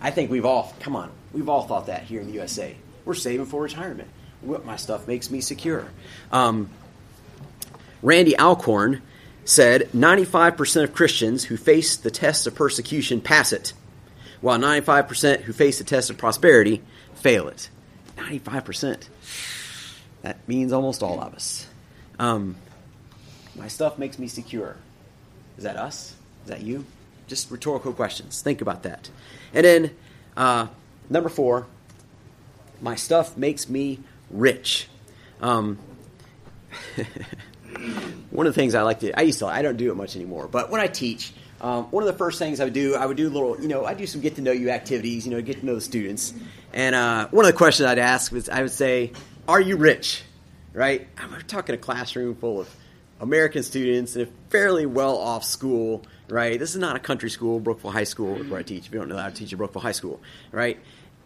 I 0.00 0.12
think 0.12 0.30
we've 0.30 0.44
all, 0.44 0.72
come 0.78 0.94
on, 0.94 1.10
We've 1.32 1.48
all 1.48 1.62
thought 1.62 1.86
that 1.86 2.02
here 2.02 2.20
in 2.20 2.26
the 2.26 2.34
USA. 2.34 2.76
We're 3.04 3.14
saving 3.14 3.46
for 3.46 3.62
retirement. 3.62 4.08
What 4.40 4.64
My 4.64 4.76
stuff 4.76 5.06
makes 5.08 5.30
me 5.30 5.40
secure. 5.40 5.86
Um, 6.30 6.70
Randy 8.02 8.36
Alcorn 8.38 9.02
said 9.44 9.88
95% 9.92 10.84
of 10.84 10.92
Christians 10.92 11.44
who 11.44 11.56
face 11.56 11.96
the 11.96 12.10
test 12.10 12.46
of 12.46 12.54
persecution 12.54 13.20
pass 13.20 13.52
it, 13.52 13.72
while 14.40 14.58
95% 14.58 15.42
who 15.42 15.52
face 15.52 15.78
the 15.78 15.84
test 15.84 16.10
of 16.10 16.18
prosperity 16.18 16.82
fail 17.14 17.48
it. 17.48 17.70
95%. 18.16 19.08
That 20.22 20.36
means 20.48 20.72
almost 20.72 21.02
all 21.02 21.20
of 21.20 21.34
us. 21.34 21.66
Um, 22.18 22.56
my 23.54 23.68
stuff 23.68 23.98
makes 23.98 24.18
me 24.18 24.28
secure. 24.28 24.76
Is 25.56 25.64
that 25.64 25.76
us? 25.76 26.14
Is 26.44 26.50
that 26.50 26.62
you? 26.62 26.84
Just 27.26 27.50
rhetorical 27.50 27.92
questions. 27.92 28.42
Think 28.42 28.60
about 28.60 28.82
that. 28.82 29.10
And 29.54 29.64
then 29.64 29.90
uh, 30.36 30.66
Number 31.08 31.28
four, 31.28 31.66
my 32.80 32.94
stuff 32.96 33.36
makes 33.36 33.68
me 33.68 34.00
rich. 34.30 34.88
Um, 35.40 35.78
one 38.30 38.46
of 38.46 38.54
the 38.54 38.60
things 38.60 38.74
I 38.74 38.82
like 38.82 39.00
to, 39.00 39.18
I 39.18 39.22
used 39.22 39.38
to, 39.40 39.46
I 39.46 39.62
don't 39.62 39.76
do 39.76 39.90
it 39.90 39.94
much 39.94 40.16
anymore, 40.16 40.48
but 40.48 40.70
when 40.70 40.80
I 40.80 40.86
teach, 40.86 41.32
um, 41.60 41.84
one 41.84 42.02
of 42.02 42.06
the 42.06 42.18
first 42.18 42.38
things 42.38 42.60
I 42.60 42.64
would 42.64 42.72
do, 42.72 42.94
I 42.94 43.06
would 43.06 43.16
do 43.16 43.28
a 43.28 43.30
little, 43.30 43.60
you 43.60 43.68
know, 43.68 43.84
I 43.84 43.94
do 43.94 44.06
some 44.06 44.20
get 44.20 44.36
to 44.36 44.42
know 44.42 44.52
you 44.52 44.70
activities, 44.70 45.26
you 45.26 45.32
know, 45.32 45.40
get 45.40 45.60
to 45.60 45.66
know 45.66 45.74
the 45.74 45.80
students. 45.80 46.34
And 46.72 46.94
uh, 46.94 47.28
one 47.28 47.44
of 47.46 47.50
the 47.50 47.56
questions 47.56 47.86
I'd 47.86 47.98
ask 47.98 48.30
was, 48.30 48.48
I 48.50 48.60
would 48.60 48.70
say, 48.70 49.12
"Are 49.48 49.60
you 49.60 49.76
rich?" 49.76 50.22
Right? 50.74 51.08
I'm 51.16 51.34
talking 51.46 51.74
a 51.74 51.78
classroom 51.78 52.34
full 52.34 52.60
of 52.60 52.76
American 53.20 53.62
students 53.62 54.16
in 54.16 54.22
a 54.22 54.26
fairly 54.50 54.86
well-off 54.86 55.44
school. 55.44 56.04
Right? 56.28 56.58
This 56.58 56.70
is 56.70 56.80
not 56.80 56.96
a 56.96 56.98
country 56.98 57.30
school, 57.30 57.60
Brookville 57.60 57.92
High 57.92 58.04
School, 58.04 58.36
where 58.36 58.58
I 58.58 58.62
teach. 58.62 58.86
If 58.86 58.92
you 58.92 58.98
don't 58.98 59.08
know 59.08 59.16
that, 59.16 59.26
I 59.26 59.30
teach 59.30 59.52
at 59.52 59.58
Brookville 59.58 59.82
High 59.82 59.92
School. 59.92 60.20
Right? 60.50 60.80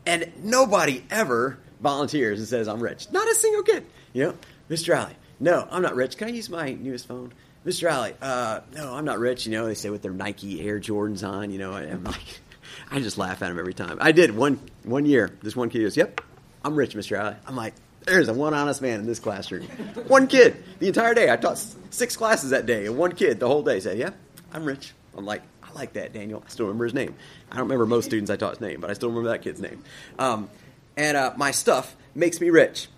And 0.04 0.30
nobody 0.42 1.02
ever 1.10 1.58
volunteers 1.80 2.38
and 2.38 2.48
says, 2.48 2.68
I'm 2.68 2.80
rich. 2.80 3.10
Not 3.10 3.26
a 3.28 3.34
single 3.34 3.62
kid. 3.62 3.86
You 4.12 4.24
know, 4.24 4.34
Mr. 4.68 4.94
Alley, 4.94 5.14
no, 5.38 5.66
I'm 5.70 5.82
not 5.82 5.94
rich. 5.94 6.16
Can 6.16 6.28
I 6.28 6.30
use 6.32 6.50
my 6.50 6.72
newest 6.72 7.06
phone? 7.06 7.32
Mr. 7.66 7.90
Alley, 7.90 8.14
uh, 8.22 8.60
no, 8.74 8.94
I'm 8.94 9.04
not 9.04 9.18
rich. 9.18 9.46
You 9.46 9.52
know, 9.52 9.66
they 9.66 9.74
say 9.74 9.90
with 9.90 10.02
their 10.02 10.12
Nike 10.12 10.66
Air 10.66 10.80
Jordans 10.80 11.26
on, 11.28 11.50
you 11.50 11.58
know, 11.58 11.74
I'm 11.74 12.04
like, 12.04 12.40
I 12.90 13.00
just 13.00 13.18
laugh 13.18 13.42
at 13.42 13.48
them 13.48 13.58
every 13.58 13.74
time. 13.74 13.98
I 14.00 14.12
did 14.12 14.34
one 14.34 14.58
one 14.84 15.04
year. 15.04 15.30
This 15.42 15.54
one 15.54 15.68
kid 15.68 15.82
goes, 15.82 15.96
Yep, 15.96 16.22
I'm 16.64 16.74
rich, 16.74 16.94
Mr. 16.94 17.18
Alley. 17.18 17.36
I'm 17.46 17.56
like, 17.56 17.74
there's 18.06 18.28
a 18.28 18.34
one 18.34 18.54
honest 18.54 18.82
man 18.82 19.00
in 19.00 19.06
this 19.06 19.18
classroom. 19.18 19.64
one 20.08 20.26
kid, 20.26 20.62
the 20.78 20.88
entire 20.88 21.14
day. 21.14 21.30
I 21.30 21.36
taught 21.36 21.58
six 21.90 22.16
classes 22.16 22.50
that 22.50 22.66
day, 22.66 22.86
and 22.86 22.96
one 22.96 23.12
kid 23.12 23.40
the 23.40 23.48
whole 23.48 23.62
day 23.62 23.80
said, 23.80 23.98
Yeah, 23.98 24.10
I'm 24.52 24.64
rich. 24.64 24.92
I'm 25.16 25.24
like, 25.26 25.42
I 25.62 25.72
like 25.72 25.92
that, 25.94 26.12
Daniel. 26.12 26.42
I 26.44 26.50
still 26.50 26.66
remember 26.66 26.84
his 26.84 26.94
name. 26.94 27.14
I 27.50 27.56
don't 27.56 27.64
remember 27.64 27.86
most 27.86 28.06
students 28.06 28.30
I 28.30 28.36
taught 28.36 28.52
his 28.52 28.60
name, 28.60 28.80
but 28.80 28.90
I 28.90 28.94
still 28.94 29.08
remember 29.08 29.30
that 29.30 29.42
kid's 29.42 29.60
name. 29.60 29.82
Um, 30.18 30.48
and 30.96 31.16
uh, 31.16 31.32
my 31.36 31.50
stuff 31.50 31.96
makes 32.14 32.40
me 32.40 32.50
rich. 32.50 32.88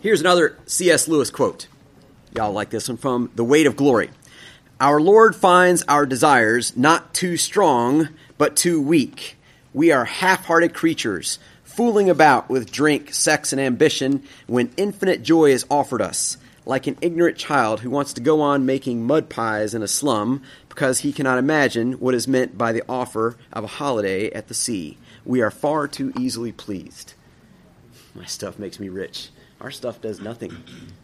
Here's 0.00 0.20
another 0.20 0.56
C.S. 0.66 1.08
Lewis 1.08 1.30
quote. 1.30 1.66
Y'all 2.34 2.52
like 2.52 2.70
this 2.70 2.88
one 2.88 2.98
from 2.98 3.30
The 3.34 3.44
Weight 3.44 3.66
of 3.66 3.76
Glory. 3.76 4.10
Our 4.80 5.00
Lord 5.00 5.34
finds 5.34 5.82
our 5.88 6.06
desires 6.06 6.76
not 6.76 7.14
too 7.14 7.36
strong, 7.36 8.10
but 8.36 8.56
too 8.56 8.80
weak. 8.80 9.36
We 9.74 9.90
are 9.90 10.04
half 10.04 10.44
hearted 10.44 10.72
creatures, 10.72 11.38
fooling 11.78 12.10
about 12.10 12.48
with 12.48 12.72
drink, 12.72 13.14
sex, 13.14 13.52
and 13.52 13.60
ambition 13.60 14.20
when 14.48 14.68
infinite 14.76 15.22
joy 15.22 15.44
is 15.44 15.64
offered 15.70 16.02
us, 16.02 16.36
like 16.66 16.88
an 16.88 16.98
ignorant 17.00 17.36
child 17.38 17.78
who 17.78 17.88
wants 17.88 18.12
to 18.12 18.20
go 18.20 18.40
on 18.40 18.66
making 18.66 19.06
mud 19.06 19.28
pies 19.28 19.74
in 19.74 19.82
a 19.84 19.86
slum 19.86 20.42
because 20.68 20.98
he 20.98 21.12
cannot 21.12 21.38
imagine 21.38 21.92
what 22.00 22.16
is 22.16 22.26
meant 22.26 22.58
by 22.58 22.72
the 22.72 22.82
offer 22.88 23.36
of 23.52 23.62
a 23.62 23.68
holiday 23.68 24.28
at 24.32 24.48
the 24.48 24.54
sea. 24.54 24.98
We 25.24 25.40
are 25.40 25.52
far 25.52 25.86
too 25.86 26.12
easily 26.18 26.50
pleased. 26.50 27.14
My 28.12 28.24
stuff 28.24 28.58
makes 28.58 28.80
me 28.80 28.88
rich. 28.88 29.28
Our 29.60 29.70
stuff 29.70 30.00
does 30.00 30.20
nothing. 30.20 30.56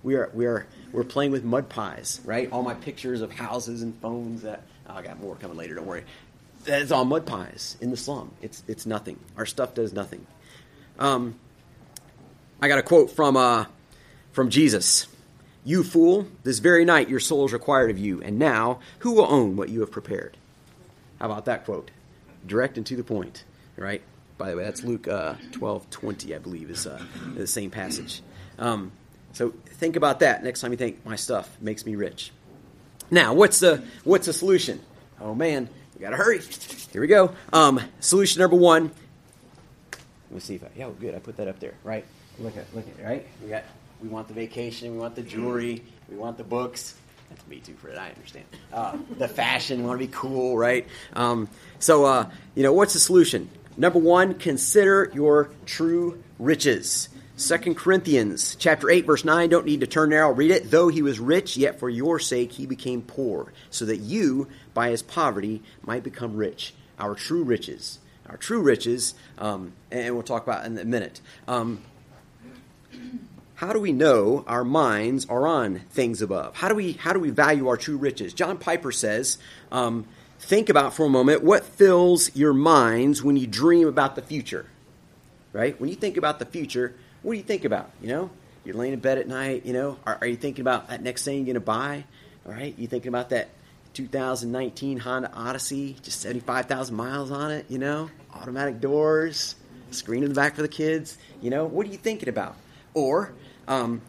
We 0.02 0.16
are 0.16 0.28
we 0.34 0.46
are 0.46 0.66
we're 0.90 1.04
playing 1.04 1.30
with 1.30 1.44
mud 1.44 1.68
pies, 1.68 2.20
right? 2.24 2.50
All 2.50 2.64
my 2.64 2.74
pictures 2.74 3.20
of 3.20 3.30
houses 3.30 3.82
and 3.82 3.94
phones 4.00 4.42
that 4.42 4.64
oh, 4.88 4.94
I 4.94 5.02
got 5.02 5.20
more 5.20 5.36
coming 5.36 5.56
later. 5.56 5.76
Don't 5.76 5.86
worry. 5.86 6.02
It's 6.66 6.90
all 6.90 7.04
mud 7.04 7.26
pies 7.26 7.76
in 7.80 7.92
the 7.92 7.96
slum. 7.96 8.32
It's 8.42 8.64
it's 8.66 8.86
nothing. 8.86 9.20
Our 9.36 9.46
stuff 9.46 9.74
does 9.74 9.92
nothing. 9.92 10.26
Um, 10.98 11.34
I 12.60 12.68
got 12.68 12.78
a 12.78 12.82
quote 12.82 13.10
from 13.10 13.36
uh, 13.36 13.66
from 14.32 14.50
Jesus. 14.50 15.06
You 15.66 15.82
fool, 15.82 16.28
this 16.42 16.58
very 16.58 16.84
night 16.84 17.08
your 17.08 17.20
soul 17.20 17.46
is 17.46 17.52
required 17.52 17.90
of 17.90 17.98
you, 17.98 18.22
and 18.22 18.38
now 18.38 18.80
who 18.98 19.12
will 19.12 19.26
own 19.26 19.56
what 19.56 19.70
you 19.70 19.80
have 19.80 19.90
prepared? 19.90 20.36
How 21.18 21.26
about 21.26 21.46
that 21.46 21.64
quote? 21.64 21.90
Direct 22.46 22.76
and 22.76 22.86
to 22.86 22.96
the 22.96 23.04
point, 23.04 23.44
right? 23.76 24.02
By 24.36 24.50
the 24.50 24.56
way, 24.56 24.64
that's 24.64 24.84
Luke 24.84 25.08
uh, 25.08 25.34
12 25.52 25.88
20, 25.88 26.34
I 26.34 26.38
believe, 26.38 26.70
is 26.70 26.86
uh, 26.86 27.02
the 27.34 27.46
same 27.46 27.70
passage. 27.70 28.20
Um, 28.58 28.92
so 29.32 29.54
think 29.66 29.96
about 29.96 30.20
that 30.20 30.44
next 30.44 30.60
time 30.60 30.70
you 30.70 30.76
think, 30.76 31.04
my 31.04 31.16
stuff 31.16 31.56
makes 31.60 31.86
me 31.86 31.96
rich. 31.96 32.30
Now, 33.10 33.32
what's 33.34 33.60
the, 33.60 33.82
what's 34.04 34.26
the 34.26 34.32
solution? 34.32 34.80
Oh 35.20 35.34
man, 35.34 35.68
we 35.94 36.00
gotta 36.00 36.16
hurry. 36.16 36.40
Here 36.92 37.00
we 37.00 37.06
go. 37.06 37.32
Um, 37.52 37.80
solution 38.00 38.40
number 38.40 38.56
one. 38.56 38.90
If 40.34 40.64
I, 40.64 40.68
yeah, 40.76 40.90
good. 40.98 41.14
I 41.14 41.18
put 41.18 41.36
that 41.36 41.48
up 41.48 41.60
there, 41.60 41.74
right? 41.84 42.04
Look 42.38 42.56
at, 42.56 42.74
look 42.74 42.86
at, 42.88 43.04
right? 43.04 43.26
We 43.42 43.48
got 43.48 43.64
we 44.02 44.08
want 44.08 44.28
the 44.28 44.34
vacation. 44.34 44.92
We 44.92 44.98
want 44.98 45.14
the 45.14 45.22
jewelry. 45.22 45.82
We 46.08 46.16
want 46.16 46.36
the 46.36 46.44
books. 46.44 46.96
That's 47.30 47.46
me 47.46 47.60
too, 47.60 47.74
Fred. 47.74 47.96
I 47.96 48.10
understand. 48.10 48.44
Uh, 48.72 48.98
the 49.18 49.28
fashion. 49.28 49.84
Want 49.84 50.00
to 50.00 50.06
be 50.06 50.12
cool, 50.12 50.58
right? 50.58 50.86
Um, 51.14 51.48
so, 51.78 52.04
uh, 52.04 52.30
you 52.54 52.62
know, 52.62 52.72
what's 52.72 52.92
the 52.92 53.00
solution? 53.00 53.48
number 53.76 53.98
one, 53.98 54.34
consider 54.34 55.10
your 55.14 55.50
true 55.66 56.22
riches. 56.38 57.08
2 57.36 57.74
Corinthians 57.74 58.54
chapter 58.60 58.88
8 58.88 59.06
verse 59.06 59.24
9 59.24 59.48
don't 59.48 59.66
need 59.66 59.80
to 59.80 59.88
turn 59.88 60.10
there 60.10 60.22
I'll 60.22 60.32
read 60.32 60.52
it 60.52 60.70
though 60.70 60.86
he 60.86 61.02
was 61.02 61.18
rich 61.18 61.56
yet 61.56 61.80
for 61.80 61.90
your 61.90 62.20
sake 62.20 62.52
he 62.52 62.64
became 62.64 63.02
poor 63.02 63.52
so 63.70 63.86
that 63.86 63.96
you 63.96 64.46
by 64.72 64.90
his 64.90 65.02
poverty 65.02 65.60
might 65.82 66.04
become 66.04 66.36
rich 66.36 66.74
our 66.96 67.16
true 67.16 67.42
riches 67.42 67.98
our 68.28 68.36
true 68.36 68.60
riches 68.60 69.14
um, 69.38 69.72
and 69.90 70.14
we'll 70.14 70.22
talk 70.22 70.42
about 70.42 70.64
in 70.64 70.76
a 70.78 70.84
minute 70.84 71.20
um, 71.48 71.82
how 73.56 73.72
do 73.72 73.78
we 73.78 73.92
know 73.92 74.44
our 74.46 74.64
minds 74.64 75.26
are 75.26 75.46
on 75.46 75.80
things 75.90 76.22
above 76.22 76.56
how 76.56 76.68
do 76.68 76.74
we 76.74 76.92
how 76.92 77.12
do 77.12 77.20
we 77.20 77.30
value 77.30 77.68
our 77.68 77.76
true 77.76 77.96
riches 77.96 78.34
John 78.34 78.58
Piper 78.58 78.92
says 78.92 79.38
um, 79.72 80.06
think 80.38 80.68
about 80.68 80.94
for 80.94 81.06
a 81.06 81.10
moment 81.10 81.42
what 81.42 81.64
fills 81.64 82.34
your 82.36 82.52
minds 82.52 83.22
when 83.22 83.36
you 83.36 83.46
dream 83.46 83.88
about 83.88 84.16
the 84.16 84.22
future 84.22 84.66
right 85.52 85.80
when 85.80 85.90
you 85.90 85.96
think 85.96 86.16
about 86.16 86.38
the 86.38 86.46
future 86.46 86.94
what 87.24 87.32
do 87.32 87.38
you 87.38 87.42
think 87.42 87.64
about? 87.64 87.90
You 88.02 88.08
know, 88.08 88.30
you're 88.64 88.76
laying 88.76 88.92
in 88.92 89.00
bed 89.00 89.16
at 89.18 89.26
night. 89.26 89.64
You 89.64 89.72
know, 89.72 89.96
are, 90.06 90.18
are 90.20 90.26
you 90.26 90.36
thinking 90.36 90.60
about 90.60 90.88
that 90.90 91.02
next 91.02 91.24
thing 91.24 91.38
you're 91.38 91.46
going 91.46 91.54
to 91.54 91.60
buy? 91.60 92.04
All 92.46 92.52
right, 92.52 92.78
you 92.78 92.86
thinking 92.86 93.08
about 93.08 93.30
that 93.30 93.48
2019 93.94 94.98
Honda 94.98 95.30
Odyssey, 95.32 95.96
just 96.02 96.20
75,000 96.20 96.94
miles 96.94 97.30
on 97.30 97.50
it. 97.50 97.66
You 97.68 97.78
know, 97.78 98.10
automatic 98.34 98.80
doors, 98.80 99.56
screen 99.90 100.22
in 100.22 100.28
the 100.28 100.34
back 100.34 100.56
for 100.56 100.62
the 100.62 100.68
kids. 100.68 101.16
You 101.40 101.50
know, 101.50 101.64
what 101.64 101.86
are 101.86 101.90
you 101.90 101.96
thinking 101.96 102.28
about? 102.28 102.56
Or 102.92 103.32
um, 103.66 104.02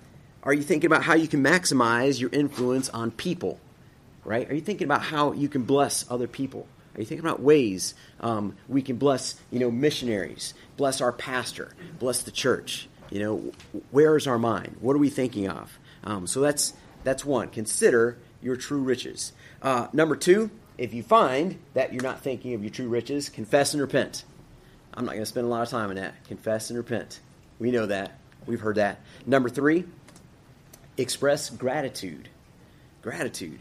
are 0.44 0.54
you 0.54 0.64
thinking 0.64 0.88
about 0.88 1.04
how 1.04 1.16
you 1.16 1.28
can 1.28 1.44
maximize 1.44 2.20
your 2.20 2.30
influence 2.32 2.90
on 2.90 3.12
people? 3.12 3.60
Right? 4.24 4.50
Are 4.50 4.56
you 4.56 4.62
thinking 4.62 4.86
about 4.86 5.04
how 5.04 5.32
you 5.32 5.48
can 5.48 5.64
bless 5.64 6.10
other 6.10 6.28
people? 6.28 6.68
Are 6.96 7.00
you 7.00 7.06
thinking 7.06 7.26
about 7.26 7.42
ways 7.42 7.94
um, 8.22 8.56
we 8.68 8.82
can 8.82 8.96
bless, 8.96 9.36
you 9.52 9.60
know, 9.60 9.70
missionaries, 9.70 10.54
bless 10.78 11.02
our 11.02 11.12
pastor, 11.12 11.74
bless 12.00 12.24
the 12.24 12.32
church? 12.32 12.88
You 13.12 13.20
know, 13.20 13.52
where 13.92 14.16
is 14.16 14.28
our 14.28 14.40
mind? 14.40 14.78
What 14.80 14.96
are 14.96 15.00
we 15.00 15.10
thinking 15.10 15.48
of? 15.48 15.78
Um, 16.04 16.26
so 16.26 16.40
that's 16.42 16.74
that's 17.04 17.24
one. 17.24 17.50
Consider 17.50 18.18
your 18.42 18.56
true 18.56 18.80
riches. 18.80 19.34
Uh, 19.66 19.88
number 19.94 20.16
two, 20.16 20.52
if 20.78 20.94
you 20.94 21.02
find 21.02 21.58
that 21.74 21.92
you're 21.92 22.04
not 22.04 22.22
thinking 22.22 22.54
of 22.54 22.62
your 22.64 22.70
true 22.70 22.88
riches, 22.88 23.30
confess 23.30 23.74
and 23.74 23.82
repent. 23.82 24.24
I'm 24.94 25.06
not 25.06 25.14
going 25.14 25.24
to 25.24 25.26
spend 25.26 25.48
a 25.48 25.50
lot 25.50 25.64
of 25.64 25.70
time 25.70 25.90
on 25.90 25.96
that. 25.96 26.24
Confess 26.26 26.70
and 26.70 26.78
repent. 26.78 27.20
We 27.58 27.72
know 27.72 27.88
that. 27.88 28.12
We've 28.46 28.60
heard 28.60 28.76
that. 28.76 29.00
Number 29.26 29.50
three, 29.50 29.86
express 30.98 31.50
gratitude. 31.50 32.30
Gratitude. 33.02 33.58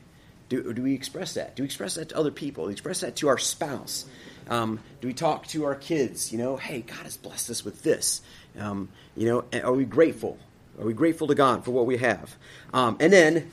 Do, 0.51 0.75
do 0.75 0.83
we 0.83 0.93
express 0.93 1.35
that? 1.35 1.57
Do 1.57 1.63
we 1.63 1.65
express 1.65 1.95
that 1.95 2.11
to 2.11 2.19
other 2.19 2.31
people? 2.31 2.65
Do 2.65 2.69
we 2.69 2.73
express 2.73 3.01
that 3.01 3.17
to 3.17 3.29
our 3.29 3.39
spouse? 3.39 4.05
Um, 4.51 4.81
do 5.01 5.09
we 5.09 5.15
talk 5.15 5.47
to 5.49 5.65
our 5.65 5.75
kids? 5.75 6.31
You 6.31 6.37
know, 6.37 6.59
hey, 6.59 6.83
God 6.83 7.05
has 7.05 7.17
blessed 7.17 7.49
us 7.49 7.65
with 7.65 7.83
this. 7.83 8.21
Um, 8.59 8.91
you 9.17 9.27
know, 9.27 9.45
are 9.63 9.73
we 9.73 9.87
grateful? 9.87 10.37
Are 10.79 10.85
we 10.85 10.93
grateful 10.93 11.29
to 11.29 11.35
God 11.35 11.65
for 11.65 11.71
what 11.71 11.87
we 11.87 11.97
have? 11.97 12.37
Um, 12.75 12.99
and 13.01 13.11
then, 13.11 13.51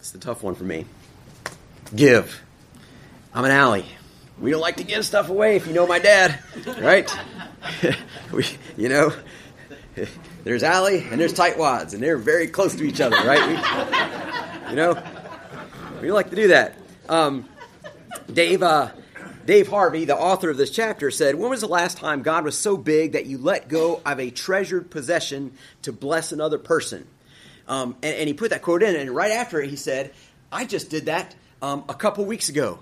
it's 0.00 0.12
the 0.12 0.18
tough 0.18 0.42
one 0.42 0.54
for 0.54 0.64
me. 0.64 0.86
Give. 1.94 2.42
I'm 3.34 3.44
an 3.44 3.50
alley. 3.50 3.84
We 4.40 4.50
don't 4.50 4.62
like 4.62 4.78
to 4.78 4.84
give 4.84 5.04
stuff 5.04 5.28
away 5.28 5.56
if 5.56 5.66
you 5.66 5.74
know 5.74 5.86
my 5.86 5.98
dad, 5.98 6.40
right? 6.80 7.08
we, 8.32 8.46
you 8.78 8.88
know, 8.88 9.12
there's 10.42 10.62
alley 10.62 11.06
and 11.10 11.20
there's 11.20 11.34
tightwads, 11.34 11.92
and 11.92 12.02
they're 12.02 12.16
very 12.16 12.46
close 12.46 12.74
to 12.76 12.84
each 12.84 13.02
other, 13.02 13.16
right? 13.16 13.46
We, 13.46 14.70
you 14.70 14.76
know, 14.76 15.02
we 16.00 16.10
like 16.10 16.30
to 16.30 16.36
do 16.36 16.48
that. 16.48 16.76
Um, 17.10 17.46
Dave, 18.32 18.62
uh, 18.62 18.92
Dave 19.44 19.68
Harvey, 19.68 20.06
the 20.06 20.16
author 20.16 20.48
of 20.48 20.56
this 20.56 20.70
chapter, 20.70 21.10
said, 21.10 21.34
When 21.34 21.50
was 21.50 21.60
the 21.60 21.68
last 21.68 21.98
time 21.98 22.22
God 22.22 22.44
was 22.44 22.56
so 22.56 22.78
big 22.78 23.12
that 23.12 23.26
you 23.26 23.36
let 23.36 23.68
go 23.68 24.00
of 24.06 24.18
a 24.18 24.30
treasured 24.30 24.90
possession 24.90 25.52
to 25.82 25.92
bless 25.92 26.32
another 26.32 26.58
person? 26.58 27.06
Um, 27.70 27.94
and, 28.02 28.16
and, 28.16 28.26
he 28.26 28.34
put 28.34 28.50
that 28.50 28.62
quote 28.62 28.82
in, 28.82 28.96
and 28.96 29.10
right 29.12 29.30
after 29.30 29.62
it, 29.62 29.70
he 29.70 29.76
said, 29.76 30.12
I 30.50 30.64
just 30.64 30.90
did 30.90 31.06
that 31.06 31.36
um, 31.62 31.84
a 31.88 31.94
couple 31.94 32.24
weeks 32.24 32.48
ago, 32.48 32.80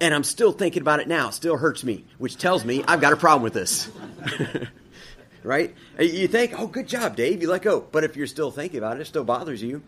and 0.00 0.14
I'm 0.14 0.24
still 0.24 0.52
thinking 0.52 0.80
about 0.80 0.98
it 1.00 1.08
now. 1.08 1.28
It 1.28 1.34
still 1.34 1.58
hurts 1.58 1.84
me, 1.84 2.06
which 2.16 2.38
tells 2.38 2.64
me 2.64 2.82
I've 2.88 3.02
got 3.02 3.12
a 3.12 3.16
problem 3.16 3.42
with 3.42 3.52
this. 3.52 3.90
right? 5.42 5.74
You 5.98 6.26
think, 6.26 6.58
oh, 6.58 6.66
good 6.66 6.88
job, 6.88 7.16
Dave, 7.16 7.42
you 7.42 7.50
let 7.50 7.60
go. 7.60 7.80
But 7.80 8.04
if 8.04 8.16
you're 8.16 8.26
still 8.26 8.50
thinking 8.50 8.78
about 8.78 8.96
it, 8.96 9.02
it 9.02 9.06
still 9.06 9.24
bothers 9.24 9.62
you, 9.62 9.82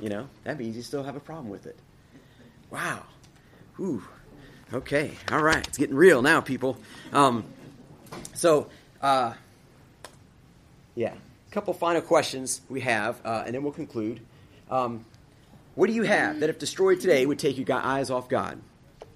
you 0.00 0.08
know, 0.08 0.26
that 0.42 0.58
means 0.58 0.74
you 0.74 0.82
still 0.82 1.04
have 1.04 1.14
a 1.14 1.20
problem 1.20 1.50
with 1.50 1.66
it. 1.66 1.78
Wow. 2.68 3.04
Ooh. 3.78 4.02
Okay, 4.72 5.12
all 5.30 5.42
right, 5.42 5.66
it's 5.66 5.78
getting 5.78 5.96
real 5.96 6.20
now, 6.20 6.40
people. 6.40 6.76
Um, 7.12 7.44
so, 8.34 8.68
uh, 9.00 9.34
yeah, 10.96 11.14
couple 11.50 11.74
final 11.74 12.00
questions 12.00 12.60
we 12.68 12.80
have, 12.80 13.20
uh, 13.24 13.42
and 13.44 13.54
then 13.54 13.62
we'll 13.62 13.72
conclude. 13.72 14.20
Um, 14.70 15.04
what 15.74 15.86
do 15.86 15.92
you 15.92 16.02
have 16.02 16.40
that, 16.40 16.50
if 16.50 16.58
destroyed 16.58 17.00
today, 17.00 17.26
would 17.26 17.38
take 17.38 17.56
your 17.58 17.76
eyes 17.76 18.10
off 18.10 18.28
God? 18.28 18.60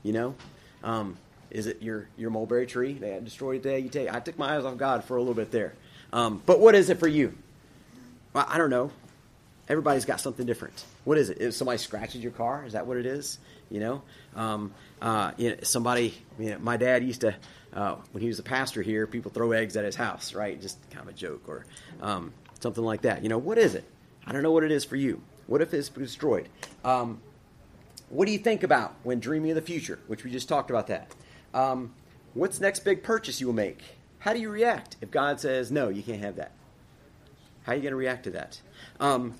You 0.02 0.12
know, 0.12 0.34
um, 0.82 1.16
is 1.50 1.66
it 1.66 1.82
your 1.82 2.08
your 2.16 2.30
mulberry 2.30 2.66
tree 2.66 2.94
that 2.94 3.24
destroyed 3.24 3.62
today? 3.62 3.78
You 3.78 3.88
take. 3.88 4.12
I 4.12 4.20
took 4.20 4.38
my 4.38 4.56
eyes 4.56 4.64
off 4.64 4.76
God 4.76 5.04
for 5.04 5.16
a 5.16 5.20
little 5.20 5.34
bit 5.34 5.50
there. 5.50 5.74
Um, 6.12 6.42
but 6.44 6.60
what 6.60 6.74
is 6.74 6.90
it 6.90 6.98
for 6.98 7.08
you? 7.08 7.34
Well, 8.32 8.46
I 8.48 8.58
don't 8.58 8.70
know. 8.70 8.90
Everybody's 9.68 10.04
got 10.04 10.20
something 10.20 10.44
different. 10.44 10.84
What 11.04 11.16
is 11.16 11.30
it? 11.30 11.40
If 11.40 11.54
somebody 11.54 11.78
scratches 11.78 12.22
your 12.22 12.32
car, 12.32 12.64
is 12.66 12.74
that 12.74 12.86
what 12.86 12.98
it 12.98 13.06
is? 13.06 13.38
You 13.70 13.80
know, 13.80 14.02
um, 14.36 14.74
uh, 15.00 15.32
you 15.38 15.50
know, 15.50 15.56
somebody, 15.62 16.14
you 16.38 16.50
know, 16.50 16.58
my 16.58 16.76
dad 16.76 17.02
used 17.02 17.22
to, 17.22 17.34
uh, 17.74 17.96
when 18.12 18.22
he 18.22 18.28
was 18.28 18.38
a 18.38 18.42
pastor 18.42 18.82
here, 18.82 19.06
people 19.06 19.30
throw 19.30 19.52
eggs 19.52 19.76
at 19.76 19.84
his 19.84 19.96
house, 19.96 20.34
right? 20.34 20.60
Just 20.60 20.78
kind 20.90 21.02
of 21.02 21.12
a 21.12 21.16
joke 21.16 21.48
or 21.48 21.66
um, 22.00 22.32
something 22.60 22.84
like 22.84 23.02
that. 23.02 23.22
You 23.22 23.28
know, 23.28 23.38
what 23.38 23.58
is 23.58 23.74
it? 23.74 23.84
I 24.26 24.32
don't 24.32 24.42
know 24.42 24.52
what 24.52 24.64
it 24.64 24.70
is 24.70 24.84
for 24.84 24.96
you. 24.96 25.22
What 25.46 25.60
if 25.60 25.74
it's 25.74 25.88
destroyed? 25.88 26.48
Um, 26.84 27.20
what 28.08 28.26
do 28.26 28.32
you 28.32 28.38
think 28.38 28.62
about 28.62 28.94
when 29.02 29.20
dreaming 29.20 29.50
of 29.50 29.56
the 29.56 29.62
future, 29.62 29.98
which 30.06 30.24
we 30.24 30.30
just 30.30 30.48
talked 30.48 30.70
about 30.70 30.86
that? 30.86 31.14
Um, 31.52 31.92
what's 32.32 32.60
next 32.60 32.80
big 32.80 33.02
purchase 33.02 33.40
you 33.40 33.48
will 33.48 33.54
make? 33.54 33.80
How 34.20 34.32
do 34.32 34.40
you 34.40 34.48
react 34.48 34.96
if 35.00 35.10
God 35.10 35.40
says, 35.40 35.70
no, 35.70 35.88
you 35.88 36.02
can't 36.02 36.22
have 36.22 36.36
that? 36.36 36.52
How 37.64 37.72
are 37.72 37.74
you 37.74 37.82
going 37.82 37.92
to 37.92 37.96
react 37.96 38.24
to 38.24 38.30
that? 38.30 38.60
Um, 39.00 39.34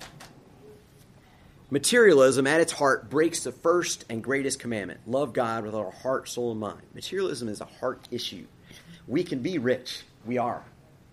Materialism 1.71 2.45
at 2.45 2.61
its 2.61 2.71
heart 2.71 3.09
breaks 3.09 3.39
the 3.39 3.51
first 3.51 4.05
and 4.07 4.23
greatest 4.23 4.59
commandment 4.59 4.99
love 5.07 5.33
God 5.33 5.65
with 5.65 5.73
our 5.73 5.89
heart, 5.91 6.29
soul, 6.29 6.51
and 6.51 6.59
mind. 6.59 6.81
Materialism 6.93 7.49
is 7.49 7.59
a 7.59 7.65
heart 7.65 8.07
issue. 8.11 8.45
We 9.07 9.23
can 9.23 9.39
be 9.39 9.57
rich. 9.57 10.03
We 10.25 10.37
are. 10.37 10.63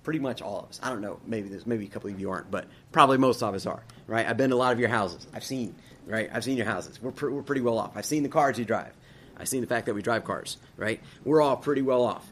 Pretty 0.03 0.19
much 0.19 0.43
all 0.43 0.61
of 0.61 0.69
us. 0.69 0.81
I 0.83 0.91
don't 0.91 1.01
know. 1.01 1.21
Maybe 1.27 1.49
there's 1.49 1.67
maybe 1.67 1.87
a 1.87 1.89
couple 1.89 2.11
of 2.11 2.21
you 2.21 2.31
aren't, 2.31 2.51
but 2.51 2.67
probably 2.91 3.17
most 3.17 3.43
of 3.43 3.55
us 3.55 3.65
are. 3.67 3.83
Right? 4.07 4.27
I've 4.27 4.37
been 4.37 4.51
to 4.51 4.57
a 4.57 4.59
lot 4.59 4.73
of 4.73 4.81
your 4.81 4.89
houses. 4.91 5.27
I've 5.33 5.45
seen. 5.45 5.75
Right? 6.07 6.29
I've 6.33 6.45
seen 6.45 6.57
your 6.57 6.67
houses. 6.67 7.01
We're, 7.01 7.13
pr- 7.13 7.31
we're 7.31 7.43
pretty 7.43 7.61
well 7.63 7.79
off. 7.79 7.93
I've 7.97 8.05
seen 8.05 8.23
the 8.23 8.29
cars 8.29 8.59
you 8.59 8.65
drive. 8.65 8.93
I've 9.39 9.49
seen 9.49 9.63
the 9.63 9.67
fact 9.67 9.87
that 9.87 9.95
we 9.95 10.03
drive 10.03 10.25
cars. 10.25 10.59
Right? 10.77 11.01
We're 11.25 11.41
all 11.41 11.57
pretty 11.57 11.83
well 11.83 12.03
off. 12.03 12.29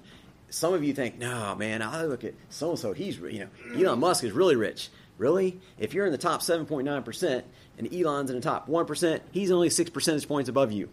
Some 0.51 0.75
of 0.75 0.83
you 0.85 0.93
think, 0.93 1.19
no, 1.19 1.55
man. 1.55 1.81
I 1.81 2.05
look 2.05 2.25
at 2.25 2.35
so 2.51 2.71
and 2.71 2.79
so. 2.79 2.93
He's 2.93 3.19
you 3.19 3.49
know 3.75 3.87
Elon 3.87 4.01
Musk 4.01 4.25
is 4.25 4.33
really 4.33 4.57
rich. 4.57 4.91
Really? 5.21 5.61
If 5.79 5.93
you're 5.93 6.07
in 6.07 6.13
the 6.13 6.19
top 6.19 6.41
7.9 6.41 7.05
percent 7.05 7.45
and 7.77 7.93
Elon's 7.93 8.31
in 8.31 8.37
the 8.37 8.43
top 8.43 8.69
1%, 8.69 9.21
he's 9.33 9.51
only 9.51 9.69
6 9.69 9.91
percentage 9.91 10.27
points 10.27 10.49
above 10.49 10.73
you. 10.73 10.89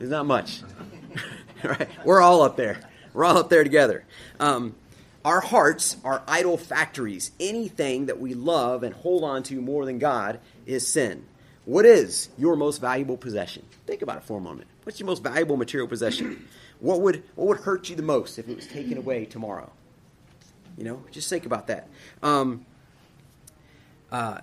It's 0.00 0.08
not 0.08 0.24
much. 0.24 0.62
right? 1.62 1.86
We're 2.02 2.22
all 2.22 2.40
up 2.40 2.56
there. 2.56 2.80
We're 3.12 3.26
all 3.26 3.36
up 3.36 3.50
there 3.50 3.64
together. 3.64 4.06
Um, 4.40 4.74
our 5.26 5.42
hearts 5.42 5.98
are 6.04 6.22
idol 6.26 6.56
factories. 6.56 7.32
Anything 7.38 8.06
that 8.06 8.18
we 8.18 8.32
love 8.32 8.82
and 8.82 8.94
hold 8.94 9.24
on 9.24 9.42
to 9.44 9.60
more 9.60 9.84
than 9.84 9.98
God 9.98 10.40
is 10.64 10.88
sin. 10.88 11.26
What 11.66 11.84
is 11.84 12.30
your 12.38 12.56
most 12.56 12.80
valuable 12.80 13.18
possession? 13.18 13.62
Think 13.86 14.00
about 14.00 14.16
it 14.16 14.24
for 14.24 14.38
a 14.38 14.40
moment. 14.40 14.68
What's 14.84 14.98
your 15.00 15.06
most 15.06 15.22
valuable 15.22 15.58
material 15.58 15.86
possession? 15.86 16.48
What 16.80 17.02
would, 17.02 17.24
what 17.34 17.48
would 17.48 17.58
hurt 17.58 17.90
you 17.90 17.96
the 17.96 18.02
most 18.02 18.38
if 18.38 18.48
it 18.48 18.56
was 18.56 18.66
taken 18.68 18.96
away 18.96 19.26
tomorrow? 19.26 19.70
You 20.78 20.84
know, 20.84 21.02
just 21.10 21.28
think 21.28 21.44
about 21.44 21.66
that. 21.66 21.88
Um, 22.22 22.64
uh, 24.16 24.40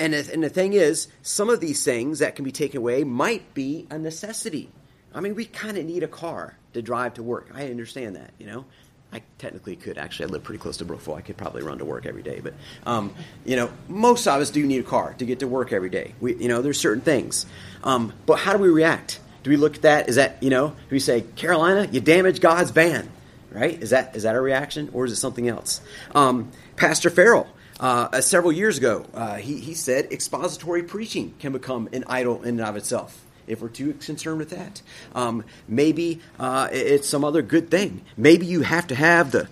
and, 0.00 0.14
and 0.14 0.42
the 0.42 0.48
thing 0.48 0.72
is, 0.72 1.06
some 1.22 1.48
of 1.48 1.60
these 1.60 1.84
things 1.84 2.18
that 2.18 2.34
can 2.34 2.44
be 2.44 2.50
taken 2.50 2.78
away 2.78 3.04
might 3.04 3.54
be 3.54 3.86
a 3.88 3.98
necessity. 3.98 4.68
I 5.14 5.20
mean, 5.20 5.36
we 5.36 5.44
kind 5.44 5.78
of 5.78 5.84
need 5.84 6.02
a 6.02 6.08
car 6.08 6.56
to 6.72 6.82
drive 6.82 7.14
to 7.14 7.22
work. 7.22 7.50
I 7.54 7.70
understand 7.70 8.16
that, 8.16 8.32
you 8.38 8.46
know. 8.46 8.64
I 9.12 9.22
technically 9.38 9.76
could. 9.76 9.96
Actually, 9.96 10.26
I 10.26 10.28
live 10.30 10.42
pretty 10.42 10.58
close 10.58 10.76
to 10.78 10.84
Brookville. 10.84 11.14
I 11.14 11.20
could 11.20 11.36
probably 11.36 11.62
run 11.62 11.78
to 11.78 11.84
work 11.84 12.04
every 12.04 12.22
day. 12.22 12.40
But, 12.40 12.54
um, 12.84 13.14
you 13.44 13.54
know, 13.54 13.70
most 13.88 14.26
of 14.26 14.40
us 14.40 14.50
do 14.50 14.64
need 14.66 14.80
a 14.80 14.84
car 14.84 15.14
to 15.18 15.24
get 15.24 15.38
to 15.40 15.46
work 15.46 15.72
every 15.72 15.90
day. 15.90 16.14
We, 16.20 16.34
you 16.34 16.48
know, 16.48 16.60
there's 16.60 16.80
certain 16.80 17.02
things. 17.02 17.46
Um, 17.84 18.12
but 18.26 18.36
how 18.40 18.52
do 18.52 18.58
we 18.58 18.70
react? 18.70 19.20
Do 19.44 19.50
we 19.50 19.56
look 19.56 19.76
at 19.76 19.82
that? 19.82 20.08
Is 20.08 20.16
that, 20.16 20.42
you 20.42 20.50
know, 20.50 20.68
do 20.68 20.90
we 20.90 21.00
say, 21.00 21.20
Carolina, 21.22 21.88
you 21.90 22.00
damaged 22.00 22.40
God's 22.40 22.72
van? 22.72 23.08
Right? 23.52 23.80
Is 23.80 23.90
that 23.90 24.16
is 24.16 24.22
that 24.22 24.36
a 24.36 24.40
reaction? 24.40 24.90
Or 24.92 25.04
is 25.04 25.12
it 25.12 25.16
something 25.16 25.48
else? 25.48 25.80
Um, 26.14 26.50
Pastor 26.76 27.10
Farrell 27.10 27.48
uh, 27.80 28.08
uh, 28.12 28.20
several 28.20 28.52
years 28.52 28.78
ago, 28.78 29.06
uh, 29.14 29.36
he, 29.36 29.58
he 29.58 29.74
said 29.74 30.12
expository 30.12 30.82
preaching 30.82 31.34
can 31.38 31.52
become 31.52 31.88
an 31.92 32.04
idol 32.06 32.42
in 32.42 32.60
and 32.60 32.60
of 32.60 32.76
itself. 32.76 33.24
if 33.50 33.60
we're 33.60 33.68
too 33.68 33.92
concerned 33.94 34.38
with 34.38 34.50
that. 34.50 34.80
Um, 35.14 35.44
maybe 35.68 36.20
uh, 36.38 36.68
it's 36.72 37.08
some 37.08 37.24
other 37.24 37.42
good 37.42 37.70
thing. 37.70 38.02
Maybe 38.16 38.46
you 38.46 38.62
have 38.62 38.86
to 38.88 38.94
have 38.94 39.32
the 39.32 39.48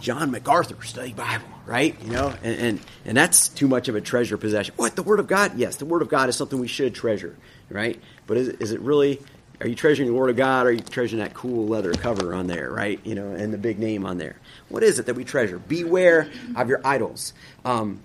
John 0.00 0.30
MacArthur 0.30 0.82
study 0.82 1.12
Bible, 1.12 1.46
right? 1.64 1.96
You 2.02 2.10
know, 2.10 2.34
and, 2.42 2.58
and, 2.58 2.80
and 3.04 3.16
that's 3.16 3.48
too 3.48 3.68
much 3.68 3.88
of 3.88 3.94
a 3.94 4.00
treasure 4.00 4.36
possession. 4.36 4.74
What, 4.76 4.96
the 4.96 5.02
Word 5.02 5.20
of 5.20 5.26
God? 5.26 5.56
Yes, 5.56 5.76
the 5.76 5.86
Word 5.86 6.02
of 6.02 6.08
God 6.08 6.28
is 6.28 6.36
something 6.36 6.58
we 6.58 6.68
should 6.68 6.94
treasure, 6.94 7.36
right? 7.70 8.00
But 8.26 8.36
is, 8.36 8.48
is 8.48 8.72
it 8.72 8.80
really, 8.80 9.20
are 9.64 9.68
you 9.68 9.74
treasuring 9.74 10.08
the 10.08 10.14
Word 10.14 10.28
of 10.28 10.36
God 10.36 10.66
or 10.66 10.68
are 10.68 10.72
you 10.72 10.80
treasuring 10.80 11.22
that 11.22 11.32
cool 11.32 11.66
leather 11.66 11.94
cover 11.94 12.34
on 12.34 12.46
there, 12.46 12.70
right? 12.70 13.00
You 13.02 13.14
know, 13.14 13.28
and 13.28 13.50
the 13.50 13.56
big 13.56 13.78
name 13.78 14.04
on 14.04 14.18
there? 14.18 14.36
What 14.68 14.82
is 14.82 14.98
it 14.98 15.06
that 15.06 15.14
we 15.14 15.24
treasure? 15.24 15.58
Beware 15.58 16.28
of 16.54 16.68
your 16.68 16.82
idols. 16.84 17.32
Um, 17.64 18.00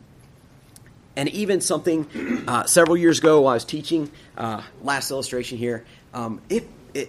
and 1.18 1.28
even 1.28 1.60
something 1.60 2.46
uh, 2.48 2.64
several 2.64 2.96
years 2.96 3.20
ago 3.20 3.42
while 3.42 3.52
I 3.52 3.54
was 3.56 3.66
teaching, 3.66 4.10
uh, 4.38 4.62
last 4.84 5.12
illustration 5.12 5.58
here, 5.58 5.84
um, 6.14 6.42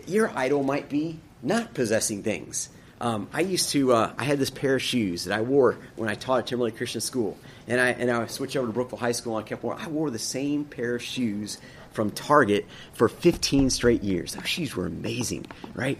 your 0.08 0.36
idol 0.36 0.64
might 0.64 0.88
be 0.88 1.20
not 1.44 1.72
possessing 1.72 2.24
things. 2.24 2.70
Um, 3.00 3.28
I 3.32 3.42
used 3.42 3.70
to, 3.70 3.92
uh, 3.92 4.12
I 4.18 4.24
had 4.24 4.40
this 4.40 4.50
pair 4.50 4.74
of 4.74 4.82
shoes 4.82 5.26
that 5.26 5.38
I 5.38 5.42
wore 5.42 5.78
when 5.94 6.08
I 6.08 6.16
taught 6.16 6.40
at 6.40 6.46
Timberlake 6.48 6.76
Christian 6.76 7.00
School. 7.00 7.38
And 7.70 7.80
I, 7.80 7.90
and 7.90 8.11
I 8.11 8.26
switched 8.26 8.56
over 8.56 8.66
to 8.66 8.72
Brookville 8.72 8.98
High 8.98 9.12
School 9.12 9.37
and 9.37 9.46
I 9.46 9.48
kept 9.48 9.62
wearing, 9.62 9.80
I 9.80 9.88
wore 9.88 10.11
the 10.11 10.18
same 10.18 10.64
pair 10.64 10.96
of 10.96 11.02
shoes 11.02 11.59
from 11.92 12.11
Target 12.11 12.66
for 12.94 13.09
15 13.09 13.70
straight 13.70 14.02
years. 14.02 14.35
Those 14.35 14.48
shoes 14.48 14.74
were 14.74 14.87
amazing, 14.87 15.46
right? 15.74 15.96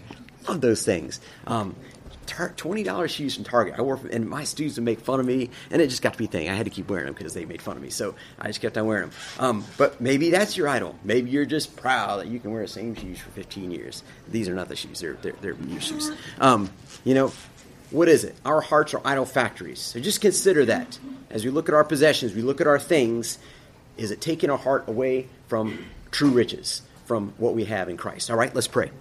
Love 0.49 0.59
those 0.59 0.83
things. 0.83 1.21
Um, 1.47 1.75
twenty 2.55 2.83
dollars 2.83 3.11
shoes 3.11 3.35
from 3.35 3.43
Target. 3.43 3.75
I 3.77 3.81
wore, 3.81 3.99
and 4.11 4.29
my 4.29 4.43
students 4.43 4.77
would 4.77 4.85
make 4.85 5.01
fun 5.01 5.19
of 5.19 5.25
me, 5.25 5.49
and 5.69 5.81
it 5.81 5.89
just 5.89 6.01
got 6.01 6.13
to 6.13 6.19
be 6.19 6.25
a 6.25 6.27
thing. 6.27 6.49
I 6.49 6.53
had 6.53 6.65
to 6.65 6.69
keep 6.69 6.89
wearing 6.89 7.05
them 7.05 7.13
because 7.13 7.33
they 7.33 7.45
made 7.45 7.61
fun 7.61 7.77
of 7.77 7.83
me, 7.83 7.89
so 7.89 8.15
I 8.39 8.47
just 8.47 8.61
kept 8.61 8.77
on 8.77 8.85
wearing 8.85 9.09
them. 9.09 9.19
Um, 9.39 9.65
but 9.77 10.01
maybe 10.01 10.29
that's 10.29 10.57
your 10.57 10.67
idol. 10.67 10.97
Maybe 11.03 11.29
you're 11.31 11.45
just 11.45 11.75
proud 11.75 12.19
that 12.19 12.27
you 12.27 12.39
can 12.39 12.51
wear 12.51 12.61
the 12.61 12.67
same 12.67 12.95
shoes 12.95 13.19
for 13.19 13.29
15 13.31 13.71
years. 13.71 14.03
These 14.27 14.47
are 14.49 14.55
not 14.55 14.69
the 14.69 14.75
shoes; 14.75 14.99
they're 14.99 15.17
they're, 15.21 15.35
they're 15.41 15.55
new 15.55 15.79
shoes. 15.79 16.11
Um, 16.39 16.69
you 17.03 17.13
know, 17.13 17.33
what 17.91 18.07
is 18.07 18.23
it? 18.23 18.35
Our 18.45 18.61
hearts 18.61 18.93
are 18.93 19.01
idol 19.05 19.25
factories. 19.25 19.79
So 19.79 19.99
just 19.99 20.21
consider 20.21 20.65
that 20.65 20.97
as 21.29 21.45
we 21.45 21.51
look 21.51 21.69
at 21.69 21.75
our 21.75 21.83
possessions, 21.83 22.33
we 22.33 22.41
look 22.41 22.61
at 22.61 22.67
our 22.67 22.79
things. 22.79 23.37
Is 23.97 24.11
it 24.11 24.21
taking 24.21 24.49
our 24.49 24.57
heart 24.57 24.87
away 24.87 25.27
from 25.47 25.85
true 26.09 26.29
riches, 26.29 26.81
from 27.05 27.33
what 27.37 27.53
we 27.53 27.65
have 27.65 27.89
in 27.89 27.97
Christ? 27.97 28.31
All 28.31 28.37
right, 28.37 28.53
let's 28.55 28.67
pray. 28.67 28.91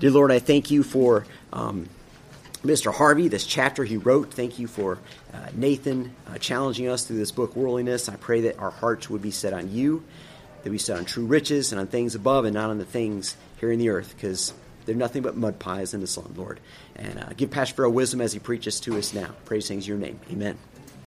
Dear 0.00 0.10
Lord, 0.10 0.32
I 0.32 0.38
thank 0.38 0.70
you 0.70 0.82
for 0.82 1.26
um, 1.52 1.88
Mr. 2.64 2.92
Harvey, 2.92 3.28
this 3.28 3.46
chapter 3.46 3.84
he 3.84 3.96
wrote. 3.96 4.34
Thank 4.34 4.58
you 4.58 4.66
for 4.66 4.98
uh, 5.32 5.48
Nathan 5.54 6.14
uh, 6.26 6.38
challenging 6.38 6.88
us 6.88 7.04
through 7.04 7.18
this 7.18 7.32
book, 7.32 7.56
Worldliness. 7.56 8.08
I 8.08 8.16
pray 8.16 8.42
that 8.42 8.58
our 8.58 8.70
hearts 8.70 9.08
would 9.08 9.22
be 9.22 9.30
set 9.30 9.52
on 9.52 9.72
you, 9.72 10.04
that 10.62 10.70
we 10.70 10.78
set 10.78 10.98
on 10.98 11.04
true 11.04 11.24
riches 11.24 11.72
and 11.72 11.80
on 11.80 11.86
things 11.86 12.14
above 12.14 12.44
and 12.44 12.54
not 12.54 12.70
on 12.70 12.78
the 12.78 12.84
things 12.84 13.36
here 13.58 13.70
in 13.70 13.78
the 13.78 13.88
earth, 13.88 14.14
because 14.14 14.52
they're 14.90 14.98
nothing 14.98 15.22
but 15.22 15.36
mud 15.36 15.60
pies 15.60 15.94
in 15.94 16.00
the 16.00 16.06
sun, 16.08 16.34
Lord. 16.36 16.58
And 16.96 17.20
uh, 17.20 17.28
give 17.36 17.52
Farrell 17.70 17.92
wisdom 17.92 18.20
as 18.20 18.32
he 18.32 18.40
preaches 18.40 18.80
to 18.80 18.98
us 18.98 19.14
now. 19.14 19.30
Praise 19.44 19.68
things 19.68 19.86
your 19.86 19.98
name. 19.98 20.18
Amen. 20.32 20.58